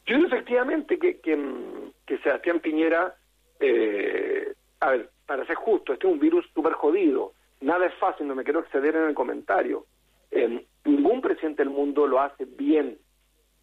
Yo 0.08 0.16
creo 0.16 0.28
efectivamente 0.28 0.98
que, 0.98 1.20
que, 1.20 2.18
Sebastián 2.24 2.60
Piñera, 2.62 3.16
eh, 3.60 4.54
a 4.80 4.92
ver, 4.92 5.10
para 5.26 5.46
ser 5.46 5.56
justo, 5.56 5.94
este 5.94 6.08
es 6.08 6.14
un 6.14 6.20
virus 6.20 6.46
súper 6.54 6.74
jodido, 6.74 7.34
nada 7.62 7.86
es 7.86 7.94
fácil, 7.96 8.28
no 8.28 8.36
me 8.36 8.44
quiero 8.44 8.62
exceder 8.62 8.96
en 8.96 9.04
el 9.04 9.14
comentario. 9.14 9.86
Eh, 10.32 10.66
ningún 10.86 11.22
presidente 11.22 11.64
del 11.64 11.74
mundo 11.74 12.08
lo 12.08 12.22
hace 12.22 12.46
bien 12.46 12.98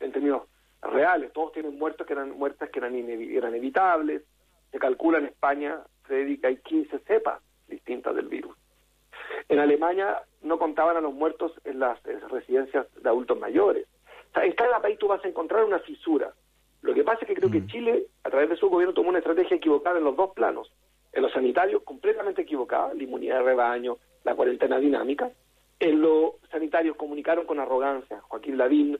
en 0.00 0.12
términos 0.12 0.42
reales. 0.82 1.32
Todos 1.32 1.52
tienen 1.52 1.78
muertos 1.78 2.06
que 2.06 2.12
eran 2.12 2.36
muertes 2.36 2.70
que 2.70 2.78
eran, 2.78 2.94
eran 2.94 3.54
evitables. 3.54 4.22
Se 4.70 4.78
calcula 4.78 5.18
en 5.18 5.26
España, 5.26 5.80
Freddy, 6.02 6.38
que 6.38 6.46
hay 6.48 6.56
15 6.58 6.98
cepas 7.00 7.40
distintas 7.68 8.14
del 8.14 8.28
virus. 8.28 8.56
En 9.48 9.58
Alemania 9.58 10.22
no 10.42 10.58
contaban 10.58 10.96
a 10.96 11.00
los 11.00 11.14
muertos 11.14 11.52
en 11.64 11.78
las, 11.80 12.02
residencias 12.02 12.86
de 13.02 13.08
adultos 13.08 13.38
mayores. 13.38 13.86
En 14.42 14.52
cada 14.52 14.80
país 14.80 14.98
tú 14.98 15.08
vas 15.08 15.24
a 15.24 15.28
encontrar 15.28 15.64
una 15.64 15.78
fisura. 15.80 16.32
Lo 16.82 16.92
que 16.92 17.04
pasa 17.04 17.20
es 17.22 17.28
que 17.28 17.34
creo 17.34 17.50
que 17.50 17.60
mm. 17.60 17.66
Chile, 17.66 18.06
a 18.24 18.30
través 18.30 18.50
de 18.50 18.56
su 18.56 18.68
gobierno, 18.68 18.94
tomó 18.94 19.08
una 19.08 19.18
estrategia 19.18 19.56
equivocada 19.56 19.98
en 19.98 20.04
los 20.04 20.16
dos 20.16 20.32
planos. 20.34 20.70
En 21.12 21.22
los 21.22 21.32
sanitarios, 21.32 21.82
completamente 21.82 22.42
equivocada, 22.42 22.92
la 22.92 23.02
inmunidad 23.02 23.38
de 23.38 23.44
rebaño, 23.44 23.98
la 24.24 24.34
cuarentena 24.34 24.78
dinámica, 24.78 25.30
en 25.80 26.00
lo 26.00 26.36
sanitario 26.50 26.96
comunicaron 26.96 27.46
con 27.46 27.60
arrogancia. 27.60 28.20
Joaquín 28.22 28.58
Lavín 28.58 28.98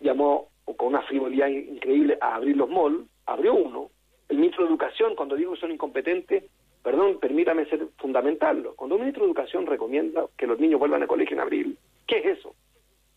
llamó 0.00 0.48
con 0.76 0.88
una 0.88 1.02
frivolidad 1.02 1.48
increíble 1.48 2.18
a 2.20 2.34
abrir 2.34 2.56
los 2.56 2.68
malls, 2.68 3.06
abrió 3.26 3.54
uno. 3.54 3.90
El 4.28 4.38
ministro 4.38 4.64
de 4.64 4.70
Educación, 4.70 5.14
cuando 5.16 5.36
digo 5.36 5.54
que 5.54 5.60
son 5.60 5.72
incompetentes, 5.72 6.44
perdón, 6.82 7.18
permítame 7.20 7.66
ser 7.66 7.86
fundamental. 7.98 8.70
Cuando 8.76 8.96
un 8.96 9.02
ministro 9.02 9.24
de 9.24 9.30
Educación 9.30 9.66
recomienda 9.66 10.26
que 10.36 10.46
los 10.46 10.58
niños 10.58 10.80
vuelvan 10.80 11.02
al 11.02 11.08
colegio 11.08 11.34
en 11.34 11.40
abril, 11.42 11.78
¿qué 12.06 12.18
es 12.18 12.38
eso? 12.38 12.54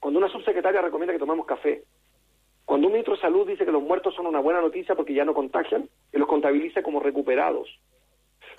Cuando 0.03 0.19
una 0.19 0.27
subsecretaria 0.27 0.81
recomienda 0.81 1.13
que 1.13 1.19
tomemos 1.19 1.45
café, 1.45 1.85
cuando 2.65 2.87
un 2.87 2.91
ministro 2.91 3.15
de 3.15 3.21
Salud 3.21 3.47
dice 3.47 3.63
que 3.63 3.71
los 3.71 3.81
muertos 3.81 4.13
son 4.13 4.27
una 4.27 4.41
buena 4.41 4.59
noticia 4.59 4.95
porque 4.95 5.13
ya 5.13 5.23
no 5.23 5.33
contagian, 5.33 5.87
y 6.11 6.17
los 6.17 6.27
contabiliza 6.27 6.83
como 6.83 6.99
recuperados. 6.99 7.69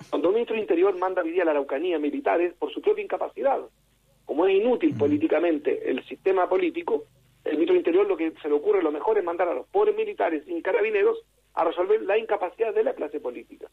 Cuando 0.09 0.29
un 0.29 0.33
ministro 0.33 0.55
de 0.55 0.63
Interior 0.63 0.97
manda 0.97 1.21
a 1.21 1.23
vivir 1.23 1.43
a 1.43 1.45
la 1.45 1.51
Araucanía 1.51 1.99
militares 1.99 2.55
por 2.57 2.73
su 2.73 2.81
propia 2.81 3.03
incapacidad 3.03 3.59
como 4.25 4.47
es 4.47 4.55
inútil 4.55 4.95
mm. 4.95 4.97
políticamente 4.97 5.87
el 5.87 6.03
sistema 6.05 6.49
político, 6.49 7.03
el 7.43 7.57
ministro 7.57 7.73
del 7.73 7.81
Interior 7.81 8.07
lo 8.07 8.17
que 8.17 8.33
se 8.41 8.49
le 8.49 8.55
ocurre 8.55 8.81
lo 8.81 8.91
mejor 8.91 9.19
es 9.19 9.23
mandar 9.23 9.47
a 9.47 9.53
los 9.53 9.67
pobres 9.67 9.95
militares 9.95 10.41
y 10.47 10.61
carabineros 10.63 11.19
a 11.53 11.63
resolver 11.63 12.01
la 12.01 12.17
incapacidad 12.17 12.73
de 12.73 12.85
la 12.85 12.95
clase 12.95 13.19
política. 13.19 13.67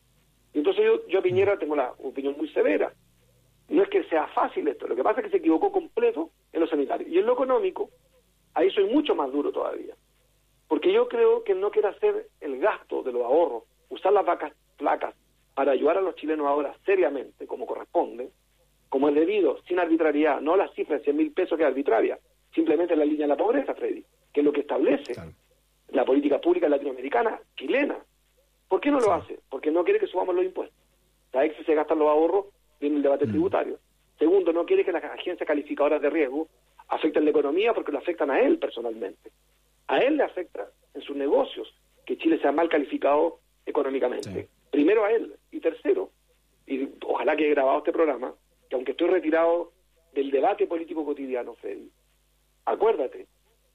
Y 0.53 0.59
entonces 0.59 0.85
yo, 0.85 1.07
yo 1.09 1.21
a 1.21 1.23
Piñera 1.23 1.59
tengo 1.59 1.75
la 1.75 1.95
opinión 2.03 2.35
muy 2.37 2.51
severa. 2.51 2.93
No 3.73 3.83
es 3.83 3.89
que 3.89 4.05
sea 4.05 4.27
fácil 4.29 4.69
esto, 4.69 4.87
lo 4.87 4.95
que 4.95 5.03
pasa 5.03 5.21
es 5.21 5.25
que 5.25 5.31
se 5.31 5.37
equivocó 5.39 5.73
completo 5.73 6.29
en 6.53 6.61
lo 6.61 6.67
sanitario. 6.67 7.09
Y 7.09 7.19
en 7.19 7.25
lo 7.25 7.33
económico, 7.33 7.89
ahí 8.53 8.71
soy 8.71 8.85
mucho 8.85 9.15
más 9.15 9.33
duro 9.33 9.51
todavía. 9.51 9.95
Porque 10.69 10.93
yo 10.93 11.09
creo 11.09 11.43
que 11.43 11.55
no 11.55 11.71
quiere 11.71 11.89
hacer 11.89 12.29
el 12.43 12.59
gasto 12.59 13.03
de 13.03 13.13
los 13.13 13.23
ahorros, 13.23 13.63
usar 13.89 14.13
las 14.13 14.27
vacas 14.27 14.53
placas 14.77 15.15
para 15.55 15.73
ayudar 15.73 15.97
a 15.97 16.03
los 16.03 16.17
chilenos 16.17 16.47
ahora 16.47 16.77
seriamente, 16.85 17.47
como 17.47 17.65
corresponde, 17.65 18.29
como 18.91 19.09
es 19.09 19.15
debido, 19.15 19.63
sin 19.63 19.79
arbitrariedad, 19.79 20.43
no 20.43 20.55
la 20.55 20.69
cifra 20.75 20.99
de 20.99 21.05
100 21.05 21.17
mil 21.17 21.33
pesos 21.33 21.57
que 21.57 21.65
es 21.65 21.69
arbitraria, 21.69 22.19
simplemente 22.55 22.95
la 22.95 23.07
línea 23.07 23.25
de 23.27 23.29
la 23.29 23.39
pobreza, 23.39 23.75
Freddy, 23.75 24.05
que 24.35 24.41
es 24.41 24.45
lo 24.45 24.53
que 24.53 24.61
establece 24.61 25.15
la 25.89 26.05
política 26.05 26.39
pública 26.43 26.69
latinoamericana, 26.69 27.41
chilena. 27.57 27.97
¿Por 28.69 28.83
qué 28.83 28.91
no 28.91 29.01
lo 29.01 29.15
hace? 29.15 29.41
Porque 29.49 29.71
no 29.71 29.83
quiere 29.83 29.99
que 29.99 30.07
subamos 30.09 30.35
los 30.35 30.45
impuestos. 30.45 30.79
Sabes 31.33 31.55
que 31.55 31.65
se 31.65 31.75
gastan 31.75 32.01
los 32.01 32.09
ahorros 32.09 32.47
en 32.87 32.97
el 32.97 33.03
debate 33.03 33.27
mm. 33.27 33.31
tributario. 33.31 33.79
Segundo, 34.19 34.53
no 34.53 34.67
quiere 34.67 34.85
que 34.85 34.93
las 34.93 35.05
agencias 35.05 35.47
calificadoras 35.47 36.01
de 36.01 36.11
riesgo 36.11 36.49
afecten 36.89 37.25
la 37.25 37.31
economía 37.31 37.73
porque 37.73 37.93
lo 37.93 37.99
afectan 37.99 38.31
a 38.31 38.41
él 38.41 38.59
personalmente. 38.59 39.31
A 39.89 39.99
él 39.99 40.17
le 40.17 40.25
afecta 40.25 40.69
en 40.95 41.03
sus 41.03 41.17
negocios 41.17 41.73
que 42.05 42.19
Chile 42.19 42.39
sea 42.41 42.53
mal 42.53 42.69
calificado 42.69 43.39
económicamente. 43.67 44.49
Primero 44.71 45.05
a 45.05 45.13
él. 45.13 45.35
Y 45.51 45.61
tercero, 45.61 46.11
y 46.67 46.89
ojalá 47.07 47.37
que 47.37 47.45
haya 47.45 47.55
grabado 47.55 47.79
este 47.79 47.93
programa, 47.93 48.35
que 48.69 48.77
aunque 48.77 48.93
estoy 48.93 49.09
retirado 49.09 49.73
del 50.15 50.31
debate 50.31 50.67
político 50.67 51.05
cotidiano, 51.05 51.55
Freddy, 51.55 51.91
acuérdate 52.65 53.27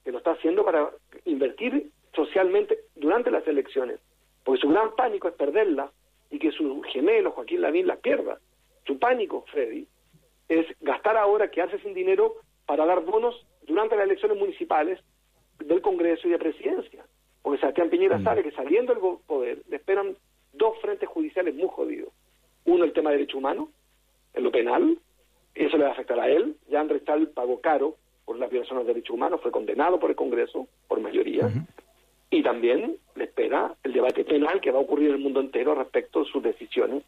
que 0.04 0.12
lo 0.12 0.20
está 0.20 0.32
haciendo 0.32 0.64
para 0.64 0.90
invertir 1.26 1.92
socialmente 2.16 2.80
durante 2.96 3.32
las 3.32 3.48
elecciones, 3.48 4.00
porque 4.44 4.62
su 4.62 4.70
gran 4.70 4.96
pánico 4.96 5.28
es 5.28 5.36
perderla 5.36 5.92
y 6.30 6.40
que 6.40 6.52
su 6.52 6.82
gemelo 6.82 7.32
Joaquín 7.32 7.62
Lavín 7.62 7.88
las 7.88 8.00
pierda. 8.00 8.40
Su 8.88 8.98
pánico, 8.98 9.44
Freddy, 9.52 9.86
es 10.48 10.66
gastar 10.80 11.18
ahora, 11.18 11.52
quedarse 11.52 11.78
sin 11.80 11.94
dinero 11.94 12.36
para 12.66 12.86
dar 12.86 13.04
bonos 13.04 13.46
durante 13.68 13.98
las 13.98 14.06
elecciones 14.06 14.38
municipales 14.38 15.00
del 15.60 15.82
Congreso 15.82 16.28
y 16.28 16.32
de 16.32 16.40
Presidencia. 16.40 17.06
Porque 17.42 17.60
Sebastián 17.60 17.90
Piñera 17.90 18.18
mm. 18.18 18.24
sabe 18.24 18.44
que 18.44 18.52
saliendo 18.52 18.94
del 18.94 19.18
poder 19.28 19.62
le 19.68 19.76
esperan 19.76 20.16
dos 20.54 20.80
frentes 20.82 21.10
judiciales 21.10 21.54
muy 21.54 21.68
jodidos. 21.68 22.10
Uno, 22.66 22.86
el 22.86 22.94
tema 22.94 23.12
de 23.12 23.18
derecho 23.18 23.38
humano, 23.38 23.70
en 24.34 24.44
lo 24.44 24.52
penal, 24.52 24.98
eso 25.54 25.78
le 25.78 25.84
va 25.84 25.90
a 25.90 25.94
afectar 25.94 26.20
a 26.20 26.30
él. 26.30 26.56
Ya 26.70 26.80
Andrés 26.80 27.04
Tal 27.04 27.28
pagó 27.30 27.60
caro 27.60 27.96
por 28.26 28.38
la 28.40 28.48
violación 28.48 28.78
de 28.78 28.84
los 28.86 28.88
derechos 28.88 29.16
humanos, 29.16 29.42
fue 29.42 29.52
condenado 29.52 30.00
por 30.00 30.10
el 30.10 30.16
Congreso, 30.16 30.68
por 30.88 31.02
mayoría. 31.02 31.50
Y 32.30 32.44
también 32.44 32.98
le 33.16 33.24
espera 33.26 33.76
el 33.84 33.94
debate 33.94 34.24
penal 34.24 34.62
que 34.62 34.72
va 34.72 34.80
a 34.80 34.82
ocurrir 34.82 35.10
en 35.10 35.16
el 35.16 35.22
mundo 35.22 35.40
entero 35.40 35.76
respecto 35.76 36.24
de 36.24 36.30
sus 36.30 36.44
decisiones 36.44 37.04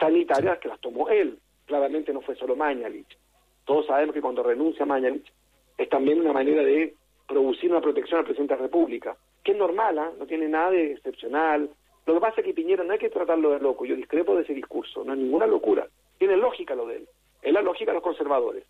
sanitarias 0.00 0.58
que 0.58 0.68
las 0.68 0.80
tomó 0.80 1.08
él. 1.08 1.38
Claramente 1.66 2.12
no 2.12 2.22
fue 2.22 2.34
solo 2.34 2.56
Mañalich. 2.56 3.16
Todos 3.64 3.86
sabemos 3.86 4.14
que 4.14 4.22
cuando 4.22 4.42
renuncia 4.42 4.84
Mañalich 4.84 5.30
es 5.78 5.88
también 5.88 6.20
una 6.20 6.32
manera 6.32 6.64
de 6.64 6.94
producir 7.28 7.70
una 7.70 7.80
protección 7.80 8.18
al 8.18 8.24
presidente 8.24 8.54
de 8.54 8.60
la 8.60 8.66
República, 8.66 9.16
que 9.44 9.52
es 9.52 9.58
normal, 9.58 9.98
¿ah? 9.98 10.10
no 10.18 10.26
tiene 10.26 10.48
nada 10.48 10.70
de 10.70 10.92
excepcional. 10.92 11.70
Lo 12.06 12.14
que 12.14 12.20
pasa 12.20 12.40
es 12.40 12.46
que 12.46 12.54
Piñera 12.54 12.82
no 12.82 12.92
hay 12.92 12.98
que 12.98 13.10
tratarlo 13.10 13.50
de 13.50 13.60
loco, 13.60 13.84
yo 13.84 13.94
discrepo 13.94 14.34
de 14.34 14.42
ese 14.42 14.54
discurso, 14.54 15.04
no 15.04 15.12
es 15.12 15.18
ninguna 15.18 15.46
locura, 15.46 15.86
tiene 16.18 16.36
lógica 16.36 16.74
lo 16.74 16.86
de 16.86 16.96
él, 16.96 17.08
es 17.42 17.52
la 17.52 17.62
lógica 17.62 17.92
de 17.92 17.96
los 17.96 18.02
conservadores, 18.02 18.64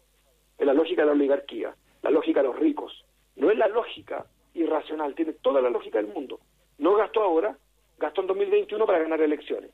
es 0.59 0.67
la 0.67 0.75
lógica 0.75 1.03
de 1.03 1.07
la 1.07 1.13
oligarquía, 1.13 1.75
la 2.03 2.11
lógica 2.11 2.43
de 2.43 2.49
los 2.49 2.59
ricos, 2.59 3.05
no 3.37 3.51
es 3.51 3.57
la 3.57 3.69
lógica 3.69 4.27
irracional, 4.55 5.15
tiene 5.15 5.33
toda 5.33 5.63
la 5.63 5.71
lógica 5.71 5.99
del 5.99 6.13
mundo. 6.13 6.39
No 6.79 6.97
gasto 6.97 7.23
ahora, 7.23 7.57
gasto 7.99 8.21
en 8.21 8.27
2021 8.27 8.85
para 8.87 8.99
ganar 8.99 9.21
elecciones. 9.23 9.71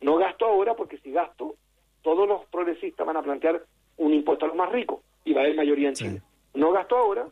No 0.00 0.16
gasto 0.16 0.46
ahora 0.46 0.74
porque 0.74 0.98
si 0.98 1.10
gasto, 1.10 1.56
todos 2.02 2.28
los 2.28 2.44
progresistas 2.46 3.06
van 3.06 3.16
a 3.16 3.22
plantear 3.22 3.64
un 3.96 4.12
impuesto 4.12 4.44
a 4.44 4.48
los 4.48 4.56
más 4.56 4.70
ricos 4.70 5.00
y 5.24 5.32
va 5.32 5.40
a 5.40 5.44
haber 5.44 5.56
mayoría 5.56 5.88
en 5.88 5.94
Chile. 5.94 6.22
No 6.54 6.72
gasto 6.72 6.96
ahora 6.96 7.26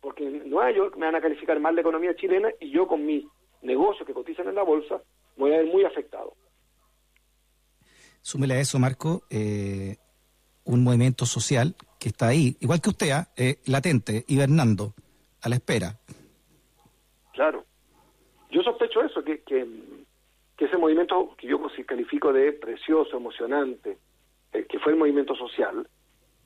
porque 0.00 0.26
en 0.26 0.48
Nueva 0.48 0.70
York 0.70 0.96
me 0.96 1.06
van 1.06 1.16
a 1.16 1.20
calificar 1.20 1.58
mal 1.60 1.74
la 1.74 1.80
economía 1.80 2.14
chilena 2.14 2.50
y 2.60 2.70
yo 2.70 2.86
con 2.86 3.04
mis 3.04 3.24
negocios 3.62 4.06
que 4.06 4.14
cotizan 4.14 4.48
en 4.48 4.54
la 4.54 4.62
bolsa 4.62 5.02
voy 5.36 5.52
a 5.52 5.58
ver 5.58 5.66
muy 5.66 5.84
afectado. 5.84 6.34
Súmele 8.22 8.54
a 8.54 8.60
eso, 8.60 8.78
Marco, 8.78 9.22
eh, 9.30 9.96
un 10.64 10.84
movimiento 10.84 11.24
social 11.26 11.74
que 11.98 12.10
está 12.10 12.28
ahí, 12.28 12.56
igual 12.60 12.80
que 12.80 12.90
usted, 12.90 13.10
¿ah? 13.10 13.28
eh, 13.36 13.56
latente, 13.66 14.24
hibernando, 14.28 14.94
a 15.42 15.48
la 15.48 15.56
espera. 15.56 15.98
Claro. 17.32 17.64
Yo 18.50 18.62
sospecho 18.62 19.02
eso, 19.02 19.22
que, 19.22 19.42
que, 19.42 19.66
ese 20.66 20.76
movimiento 20.76 21.34
que 21.36 21.46
yo 21.46 21.60
califico 21.86 22.32
de 22.32 22.52
precioso, 22.52 23.16
emocionante, 23.16 23.98
eh, 24.52 24.66
que 24.68 24.78
fue 24.78 24.92
el 24.92 24.98
movimiento 24.98 25.34
social, 25.34 25.88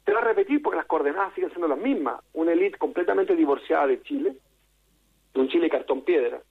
te 0.04 0.12
va 0.12 0.20
a 0.20 0.24
repetir 0.24 0.62
porque 0.62 0.76
las 0.76 0.86
coordenadas 0.86 1.34
siguen 1.34 1.50
siendo 1.50 1.68
las 1.68 1.78
mismas. 1.78 2.22
Una 2.32 2.52
élite 2.52 2.78
completamente 2.78 3.34
divorciada 3.34 3.86
de 3.86 4.02
Chile, 4.02 4.36
de 5.32 5.40
un 5.40 5.48
Chile 5.48 5.68
cartón 5.68 6.02
piedra. 6.02 6.42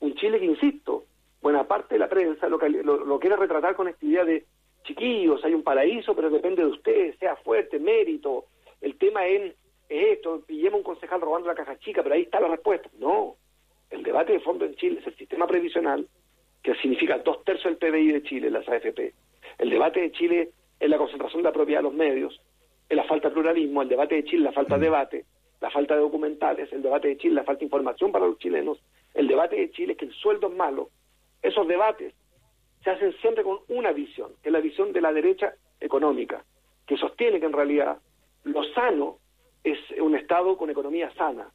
Un 0.00 0.14
Chile 0.14 0.38
que, 0.38 0.46
insisto, 0.46 1.04
buena 1.42 1.66
parte 1.66 1.94
de 1.94 1.98
la 1.98 2.08
prensa 2.08 2.48
lo, 2.48 2.58
lo, 2.58 3.18
quiere 3.18 3.36
retratar 3.36 3.74
con 3.74 3.88
esta 3.88 4.04
idea 4.06 4.24
de 4.24 4.46
chiquillos, 4.84 5.44
hay 5.44 5.54
un 5.54 5.62
paraíso, 5.62 6.14
pero 6.14 6.30
depende 6.30 6.62
de 6.62 6.70
usted, 6.70 7.18
sea 7.18 7.36
fuerte, 7.36 7.78
mérito. 7.78 8.46
El 8.80 8.96
tema 8.96 9.26
es, 9.26 9.54
esto, 9.88 10.42
pillemos 10.46 10.78
un 10.78 10.84
concejal 10.84 11.20
robando 11.20 11.48
la 11.48 11.54
caja 11.54 11.78
chica, 11.78 12.02
pero 12.02 12.14
ahí 12.14 12.22
está 12.22 12.40
la 12.40 12.48
respuesta. 12.48 12.88
No, 12.98 13.36
el 13.90 14.02
debate 14.02 14.32
de 14.32 14.40
fondo 14.40 14.64
en 14.64 14.74
Chile 14.76 15.00
es 15.00 15.06
el 15.06 15.16
sistema 15.16 15.46
previsional, 15.46 16.06
que 16.62 16.74
significa 16.76 17.18
dos 17.18 17.44
tercios 17.44 17.78
del 17.78 17.90
PBI 17.90 18.12
de 18.12 18.22
Chile, 18.22 18.50
las 18.50 18.68
AFP. 18.68 19.14
El 19.58 19.70
debate 19.70 20.00
de 20.00 20.12
Chile 20.12 20.50
es 20.78 20.88
la 20.90 20.98
concentración 20.98 21.42
de 21.42 21.48
la 21.48 21.52
propiedad 21.52 21.80
de 21.80 21.84
los 21.84 21.94
medios, 21.94 22.40
es 22.88 22.96
la 22.96 23.04
falta 23.04 23.28
de 23.28 23.34
pluralismo, 23.34 23.82
el 23.82 23.88
debate 23.88 24.16
de 24.16 24.24
Chile, 24.24 24.44
la 24.44 24.52
falta 24.52 24.76
de 24.76 24.82
debate, 24.82 25.24
la 25.60 25.70
falta 25.70 25.94
de 25.94 26.00
documentales, 26.00 26.72
el 26.72 26.82
debate 26.82 27.08
de 27.08 27.16
Chile, 27.16 27.34
la 27.34 27.44
falta 27.44 27.60
de 27.60 27.66
información 27.66 28.12
para 28.12 28.26
los 28.26 28.38
chilenos, 28.38 28.78
el 29.14 29.26
debate 29.26 29.56
de 29.56 29.70
Chile 29.70 29.92
es 29.92 29.98
que 29.98 30.04
el 30.06 30.12
sueldo 30.12 30.48
es 30.48 30.54
malo. 30.54 30.90
Esos 31.42 31.66
debates 31.66 32.14
se 32.82 32.90
hacen 32.90 33.12
siempre 33.20 33.42
con 33.42 33.58
una 33.68 33.92
visión, 33.92 34.32
que 34.42 34.48
es 34.48 34.52
la 34.52 34.60
visión 34.60 34.92
de 34.92 35.00
la 35.00 35.12
derecha 35.12 35.54
económica, 35.80 36.44
que 36.86 36.96
sostiene 36.96 37.40
que 37.40 37.46
en 37.46 37.52
realidad 37.52 37.98
lo 38.44 38.62
sano 38.74 39.18
es 39.64 39.78
un 40.00 40.14
Estado 40.14 40.56
con 40.56 40.70
economía 40.70 41.10
sana 41.14 41.50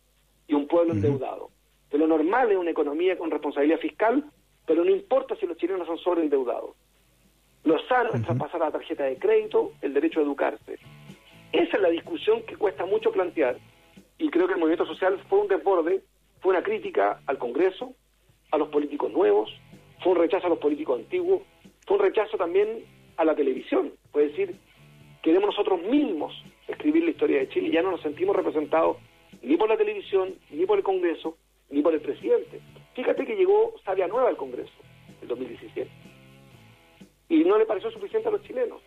y 0.47 0.53
un 0.53 0.67
pueblo 0.67 0.93
endeudado. 0.93 1.49
Que 1.89 1.97
lo 1.97 2.07
normal 2.07 2.51
es 2.51 2.57
una 2.57 2.71
economía 2.71 3.17
con 3.17 3.31
responsabilidad 3.31 3.79
fiscal, 3.79 4.25
pero 4.65 4.83
no 4.83 4.91
importa 4.91 5.35
si 5.35 5.45
los 5.45 5.57
chilenos 5.57 5.87
son 5.87 5.97
sobreendeudados. 5.97 6.75
Lo 7.63 7.79
sano 7.87 8.09
es 8.13 8.21
traspasar 8.23 8.59
la 8.59 8.71
tarjeta 8.71 9.05
de 9.05 9.17
crédito, 9.17 9.71
el 9.81 9.93
derecho 9.93 10.19
a 10.19 10.23
educarse. 10.23 10.79
Esa 11.51 11.77
es 11.77 11.81
la 11.81 11.89
discusión 11.89 12.43
que 12.43 12.57
cuesta 12.57 12.85
mucho 12.85 13.11
plantear. 13.11 13.57
Y 14.17 14.29
creo 14.29 14.47
que 14.47 14.53
el 14.53 14.59
movimiento 14.59 14.85
social 14.85 15.17
fue 15.29 15.39
un 15.39 15.47
desborde, 15.47 16.01
fue 16.41 16.51
una 16.51 16.63
crítica 16.63 17.21
al 17.25 17.37
Congreso, 17.37 17.93
a 18.51 18.57
los 18.57 18.69
políticos 18.69 19.11
nuevos, 19.11 19.49
fue 20.01 20.11
un 20.11 20.19
rechazo 20.19 20.47
a 20.47 20.49
los 20.49 20.59
políticos 20.59 20.99
antiguos, 20.99 21.41
fue 21.87 21.97
un 21.97 22.03
rechazo 22.03 22.37
también 22.37 22.85
a 23.17 23.25
la 23.25 23.35
televisión. 23.35 23.93
Puede 24.11 24.29
decir, 24.29 24.55
queremos 25.21 25.47
nosotros 25.47 25.81
mismos 25.81 26.33
escribir 26.67 27.03
la 27.03 27.11
historia 27.11 27.39
de 27.39 27.49
Chile 27.49 27.69
y 27.69 27.71
ya 27.71 27.81
no 27.81 27.91
nos 27.91 28.01
sentimos 28.01 28.35
representados 28.35 28.97
ni 29.41 29.57
por 29.57 29.69
la 29.69 29.77
televisión, 29.77 30.35
ni 30.51 30.65
por 30.65 30.77
el 30.77 30.83
Congreso, 30.83 31.37
ni 31.69 31.81
por 31.81 31.93
el 31.93 32.01
presidente. 32.01 32.59
Fíjate 32.95 33.25
que 33.25 33.35
llegó 33.35 33.73
Sabia 33.83 34.07
Nueva 34.07 34.29
al 34.29 34.37
Congreso 34.37 34.73
en 35.21 35.27
2017 35.27 35.89
y 37.29 37.43
no 37.43 37.57
le 37.57 37.65
pareció 37.65 37.91
suficiente 37.91 38.27
a 38.27 38.31
los 38.31 38.43
chilenos. 38.43 38.81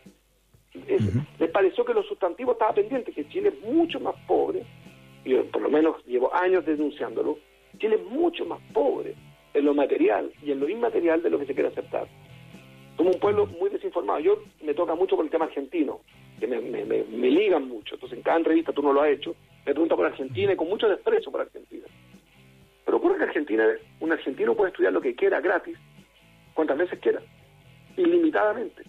Les 1.39 1.51
pareció 1.51 1.85
que 1.85 1.95
lo 1.95 2.03
sustantivo 2.03 2.53
estaba 2.53 2.75
pendiente, 2.75 3.13
que 3.13 3.29
Chile 3.29 3.49
es 3.49 3.61
mucho 3.63 3.99
más 3.99 4.15
pobre, 4.27 4.65
y 5.25 5.35
por 5.35 5.63
lo 5.63 5.71
menos 5.71 6.05
llevo 6.07 6.33
años 6.35 6.65
denunciándolo, 6.65 7.39
Chile 7.79 7.97
es 7.97 8.05
mucho 8.05 8.45
más 8.45 8.61
pobre 8.73 9.15
en 9.55 9.65
lo 9.65 9.75
material 9.75 10.31
y 10.43 10.53
en 10.53 10.61
lo 10.61 10.69
inmaterial 10.69 11.23
de 11.23 11.31
lo 11.31 11.39
que 11.39 11.47
se 11.47 11.55
quiere 11.55 11.71
aceptar. 11.71 12.07
Somos 12.97 13.15
un 13.15 13.21
pueblo 13.21 13.47
muy 13.47 13.71
desinformado. 13.71 14.21
Yo 14.21 14.43
me 14.63 14.75
toca 14.75 14.95
mucho 14.95 15.17
por 15.17 15.25
el 15.25 15.31
tema 15.31 15.47
argentino, 15.47 16.01
que 16.39 16.47
me, 16.47 16.61
me, 16.61 17.31
ligan 17.31 17.69
mucho. 17.69 17.95
Entonces, 17.95 18.19
en 18.19 18.23
cada 18.23 18.39
entrevista 18.39 18.73
tú 18.73 18.83
no 18.83 18.93
lo 18.93 19.03
has 19.03 19.11
hecho, 19.11 19.35
me 19.65 19.73
pregunta 19.73 19.97
por 19.97 20.07
Argentina 20.07 20.53
y 20.53 20.57
con 20.57 20.69
mucho 20.69 20.89
desprecio 20.89 21.33
por 21.33 21.41
Argentina. 21.41 21.87
Ocurre 23.07 23.19
que 23.19 23.25
Argentina, 23.27 23.65
un 24.01 24.13
argentino 24.13 24.57
puede 24.57 24.71
estudiar 24.71 24.93
lo 24.93 25.01
que 25.01 25.15
quiera 25.15 25.41
gratis, 25.41 25.79
cuantas 26.55 26.77
veces 26.77 26.99
quiera, 26.99 27.23
ilimitadamente. 27.97 28.83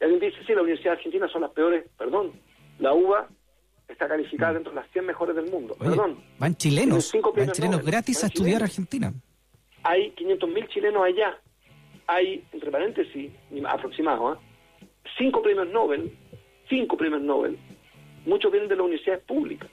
Y 0.00 0.04
alguien 0.04 0.20
dice, 0.20 0.36
sí, 0.46 0.54
la 0.54 0.60
Universidad 0.60 0.92
Argentina 0.92 1.26
son 1.26 1.42
las 1.42 1.50
peores, 1.50 1.84
perdón, 1.98 2.30
la 2.78 2.94
UBA 2.94 3.26
está 3.88 4.06
calificada 4.06 4.52
dentro 4.52 4.70
de 4.70 4.76
las 4.76 4.88
100 4.92 5.04
mejores 5.04 5.34
del 5.34 5.50
mundo, 5.50 5.74
perdón. 5.74 6.22
Van 6.38 6.54
chilenos, 6.54 7.12
van 7.34 7.50
chilenos 7.50 7.84
gratis 7.84 8.22
a 8.22 8.28
estudiar 8.28 8.62
Argentina. 8.62 9.12
Hay 9.82 10.12
500.000 10.12 10.68
chilenos 10.68 11.02
allá, 11.04 11.36
hay, 12.06 12.44
entre 12.52 12.70
paréntesis, 12.70 13.32
aproximado, 13.66 14.34
¿eh? 14.34 14.36
cinco 15.18 15.42
premios 15.42 15.66
Nobel, 15.70 16.16
cinco 16.68 16.96
premios 16.96 17.22
Nobel, 17.22 17.58
muchos 18.26 18.52
vienen 18.52 18.68
de 18.68 18.76
las 18.76 18.84
universidades 18.84 19.24
públicas. 19.24 19.68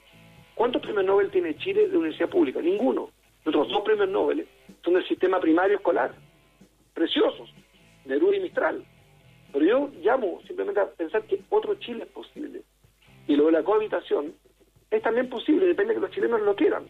¿Cuántos 0.56 0.82
premios 0.82 1.06
Nobel 1.06 1.29
tiene 1.29 1.56
Chile 1.58 1.89
de 1.89 1.95
universidad 1.95 2.29
pública? 2.29 2.60
Ninguno. 2.60 3.12
Nuestros 3.45 3.69
dos 3.69 3.82
premios 3.82 4.10
Nobel 4.10 4.47
son 4.84 4.93
del 4.93 5.08
sistema 5.08 5.39
primario 5.39 5.77
escolar, 5.77 6.13
preciosos, 6.93 7.53
Neruda 8.06 8.38
y 8.38 8.39
Mistral. 8.39 8.86
Pero 9.51 9.65
yo 9.65 9.91
llamo 10.01 10.41
simplemente 10.47 10.79
a 10.79 10.89
pensar 10.89 11.23
que 11.23 11.41
otro 11.49 11.75
Chile 11.75 12.03
es 12.03 12.10
posible. 12.10 12.62
Y 13.27 13.36
lo 13.36 13.45
de 13.47 13.51
la 13.53 13.63
cohabitación 13.63 14.34
es 14.89 15.01
también 15.01 15.29
posible, 15.29 15.65
depende 15.65 15.93
de 15.93 15.99
que 15.99 16.06
los 16.06 16.12
chilenos 16.12 16.41
lo 16.41 16.56
quieran. 16.56 16.86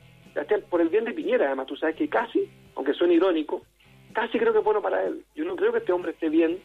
Por 0.70 0.82
el 0.82 0.90
bien 0.90 1.06
de 1.06 1.14
Piñera, 1.14 1.48
además, 1.48 1.68
tú 1.68 1.76
sabes 1.76 1.96
que 1.96 2.10
casi, 2.10 2.50
aunque 2.76 2.94
suene 2.94 3.14
irónico, 3.16 3.62
casi 4.14 4.40
creo 4.40 4.52
que 4.52 4.60
es 4.60 4.66
bueno 4.66 4.82
para 4.82 5.04
él. 5.04 5.24
Yo 5.36 5.46
no 5.46 5.56
creo 5.56 5.72
que 5.72 5.80
este 5.80 5.92
hombre 5.92 6.12
esté 6.12 6.30
bien 6.30 6.60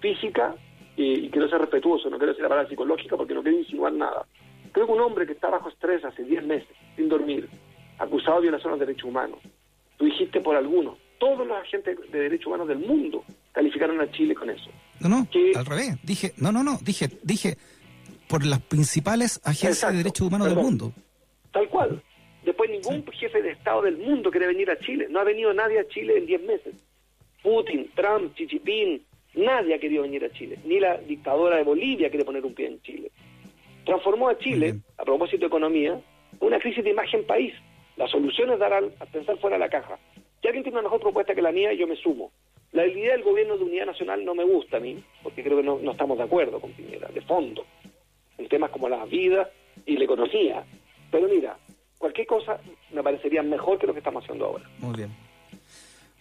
física 0.00 0.54
y 0.96 1.28
quiero 1.30 1.48
ser 1.48 1.60
respetuoso, 1.60 2.10
no 2.10 2.18
quiero 2.18 2.32
decir 2.32 2.42
la 2.42 2.48
palabra 2.48 2.68
psicológica 2.68 3.16
porque 3.16 3.34
no 3.34 3.42
quiero 3.42 3.58
insinuar 3.58 3.92
nada. 3.92 4.26
Creo 4.72 4.86
que 4.86 4.92
un 4.92 5.00
hombre 5.00 5.26
que 5.26 5.32
está 5.32 5.50
bajo 5.50 5.68
estrés 5.68 6.04
hace 6.04 6.24
10 6.24 6.44
meses, 6.44 6.68
sin 6.96 7.08
dormir, 7.08 7.48
acusado 8.00 8.36
de 8.36 8.42
violación 8.42 8.72
de 8.72 8.78
los 8.78 8.86
derechos 8.86 9.08
humanos, 9.08 9.38
tú 9.96 10.06
dijiste 10.06 10.40
por 10.40 10.56
algunos, 10.56 10.96
todos 11.18 11.46
los 11.46 11.56
agentes 11.56 11.98
de 12.10 12.18
derechos 12.18 12.46
humanos 12.46 12.66
del 12.66 12.78
mundo 12.78 13.24
calificaron 13.52 14.00
a 14.00 14.10
Chile 14.10 14.34
con 14.34 14.50
eso. 14.50 14.70
No, 15.00 15.08
no, 15.08 15.28
al 15.54 15.66
revés. 15.66 15.98
Dije, 16.02 16.32
no, 16.38 16.50
no, 16.50 16.64
no, 16.64 16.78
dije, 16.82 17.08
dije 17.22 17.56
por 18.28 18.46
las 18.46 18.60
principales 18.60 19.40
agencias 19.44 19.90
de 19.90 19.98
derechos 19.98 20.26
humanos 20.26 20.48
del 20.48 20.56
mundo. 20.56 20.92
Tal 21.52 21.68
cual. 21.68 22.02
Después 22.44 22.70
ningún 22.70 23.04
jefe 23.12 23.42
de 23.42 23.50
Estado 23.50 23.82
del 23.82 23.98
mundo 23.98 24.30
quiere 24.30 24.46
venir 24.46 24.70
a 24.70 24.78
Chile. 24.78 25.08
No 25.10 25.20
ha 25.20 25.24
venido 25.24 25.52
nadie 25.52 25.80
a 25.80 25.88
Chile 25.88 26.16
en 26.16 26.26
10 26.26 26.42
meses. 26.42 26.74
Putin, 27.42 27.90
Trump, 27.94 28.34
Chichipín, 28.34 29.04
nadie 29.34 29.74
ha 29.74 29.78
querido 29.78 30.02
venir 30.02 30.24
a 30.24 30.30
Chile. 30.30 30.58
Ni 30.64 30.78
la 30.78 30.96
dictadora 30.98 31.56
de 31.56 31.64
Bolivia 31.64 32.08
quiere 32.08 32.24
poner 32.24 32.44
un 32.44 32.54
pie 32.54 32.68
en 32.68 32.82
Chile. 32.82 33.10
Transformó 33.84 34.28
a 34.28 34.38
Chile, 34.38 34.76
a 34.96 35.04
propósito 35.04 35.40
de 35.40 35.46
economía, 35.46 36.00
una 36.38 36.58
crisis 36.58 36.84
de 36.84 36.90
imagen 36.90 37.26
país. 37.26 37.52
La 38.00 38.08
solución 38.08 38.50
es 38.50 38.58
dar 38.58 38.72
al, 38.72 38.94
a 38.98 39.04
pensar 39.04 39.36
fuera 39.36 39.56
de 39.56 39.60
la 39.60 39.68
caja. 39.68 39.98
Si 40.40 40.48
alguien 40.48 40.64
tiene 40.64 40.78
una 40.78 40.88
mejor 40.88 41.02
propuesta 41.02 41.34
que 41.34 41.42
la 41.42 41.52
mía, 41.52 41.74
yo 41.74 41.86
me 41.86 41.96
sumo. 41.96 42.32
La 42.72 42.86
idea 42.86 43.12
del 43.12 43.22
gobierno 43.22 43.58
de 43.58 43.64
unidad 43.64 43.84
nacional 43.84 44.24
no 44.24 44.34
me 44.34 44.42
gusta 44.42 44.78
a 44.78 44.80
mí, 44.80 45.04
porque 45.22 45.42
creo 45.44 45.58
que 45.58 45.62
no, 45.62 45.78
no 45.78 45.92
estamos 45.92 46.16
de 46.16 46.24
acuerdo 46.24 46.58
con 46.60 46.72
Piñera, 46.72 47.08
de 47.08 47.20
fondo, 47.20 47.66
en 48.38 48.48
temas 48.48 48.70
como 48.70 48.88
la 48.88 49.04
vida 49.04 49.50
y 49.84 49.98
la 49.98 50.04
economía. 50.04 50.64
Pero 51.10 51.28
mira, 51.28 51.58
cualquier 51.98 52.26
cosa 52.26 52.58
me 52.90 53.02
parecería 53.02 53.42
mejor 53.42 53.78
que 53.78 53.86
lo 53.86 53.92
que 53.92 53.98
estamos 53.98 54.24
haciendo 54.24 54.46
ahora. 54.46 54.64
Muy 54.78 54.96
bien. 54.96 55.10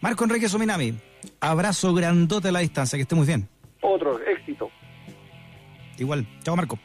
Marco 0.02 0.26
Enrique 0.26 0.50
Sominami, 0.50 0.96
abrazo 1.40 1.94
grandote 1.94 2.50
a 2.50 2.52
la 2.52 2.60
distancia, 2.60 2.98
que 2.98 3.04
esté 3.04 3.16
muy 3.16 3.26
bien. 3.26 3.48
Otro, 3.80 4.20
éxito. 4.20 4.70
Igual. 5.98 6.28
Chao, 6.44 6.58
Marco. 6.58 6.78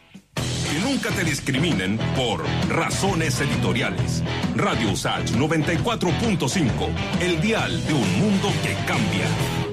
Que 0.74 0.80
nunca 0.80 1.08
te 1.10 1.22
discriminen 1.22 1.98
por 2.16 2.44
razones 2.68 3.40
editoriales. 3.40 4.24
Radio 4.56 4.90
Usach 4.90 5.30
94.5, 5.30 6.68
el 7.20 7.40
dial 7.40 7.86
de 7.86 7.92
un 7.92 8.18
mundo 8.18 8.52
que 8.60 8.74
cambia. 8.84 9.63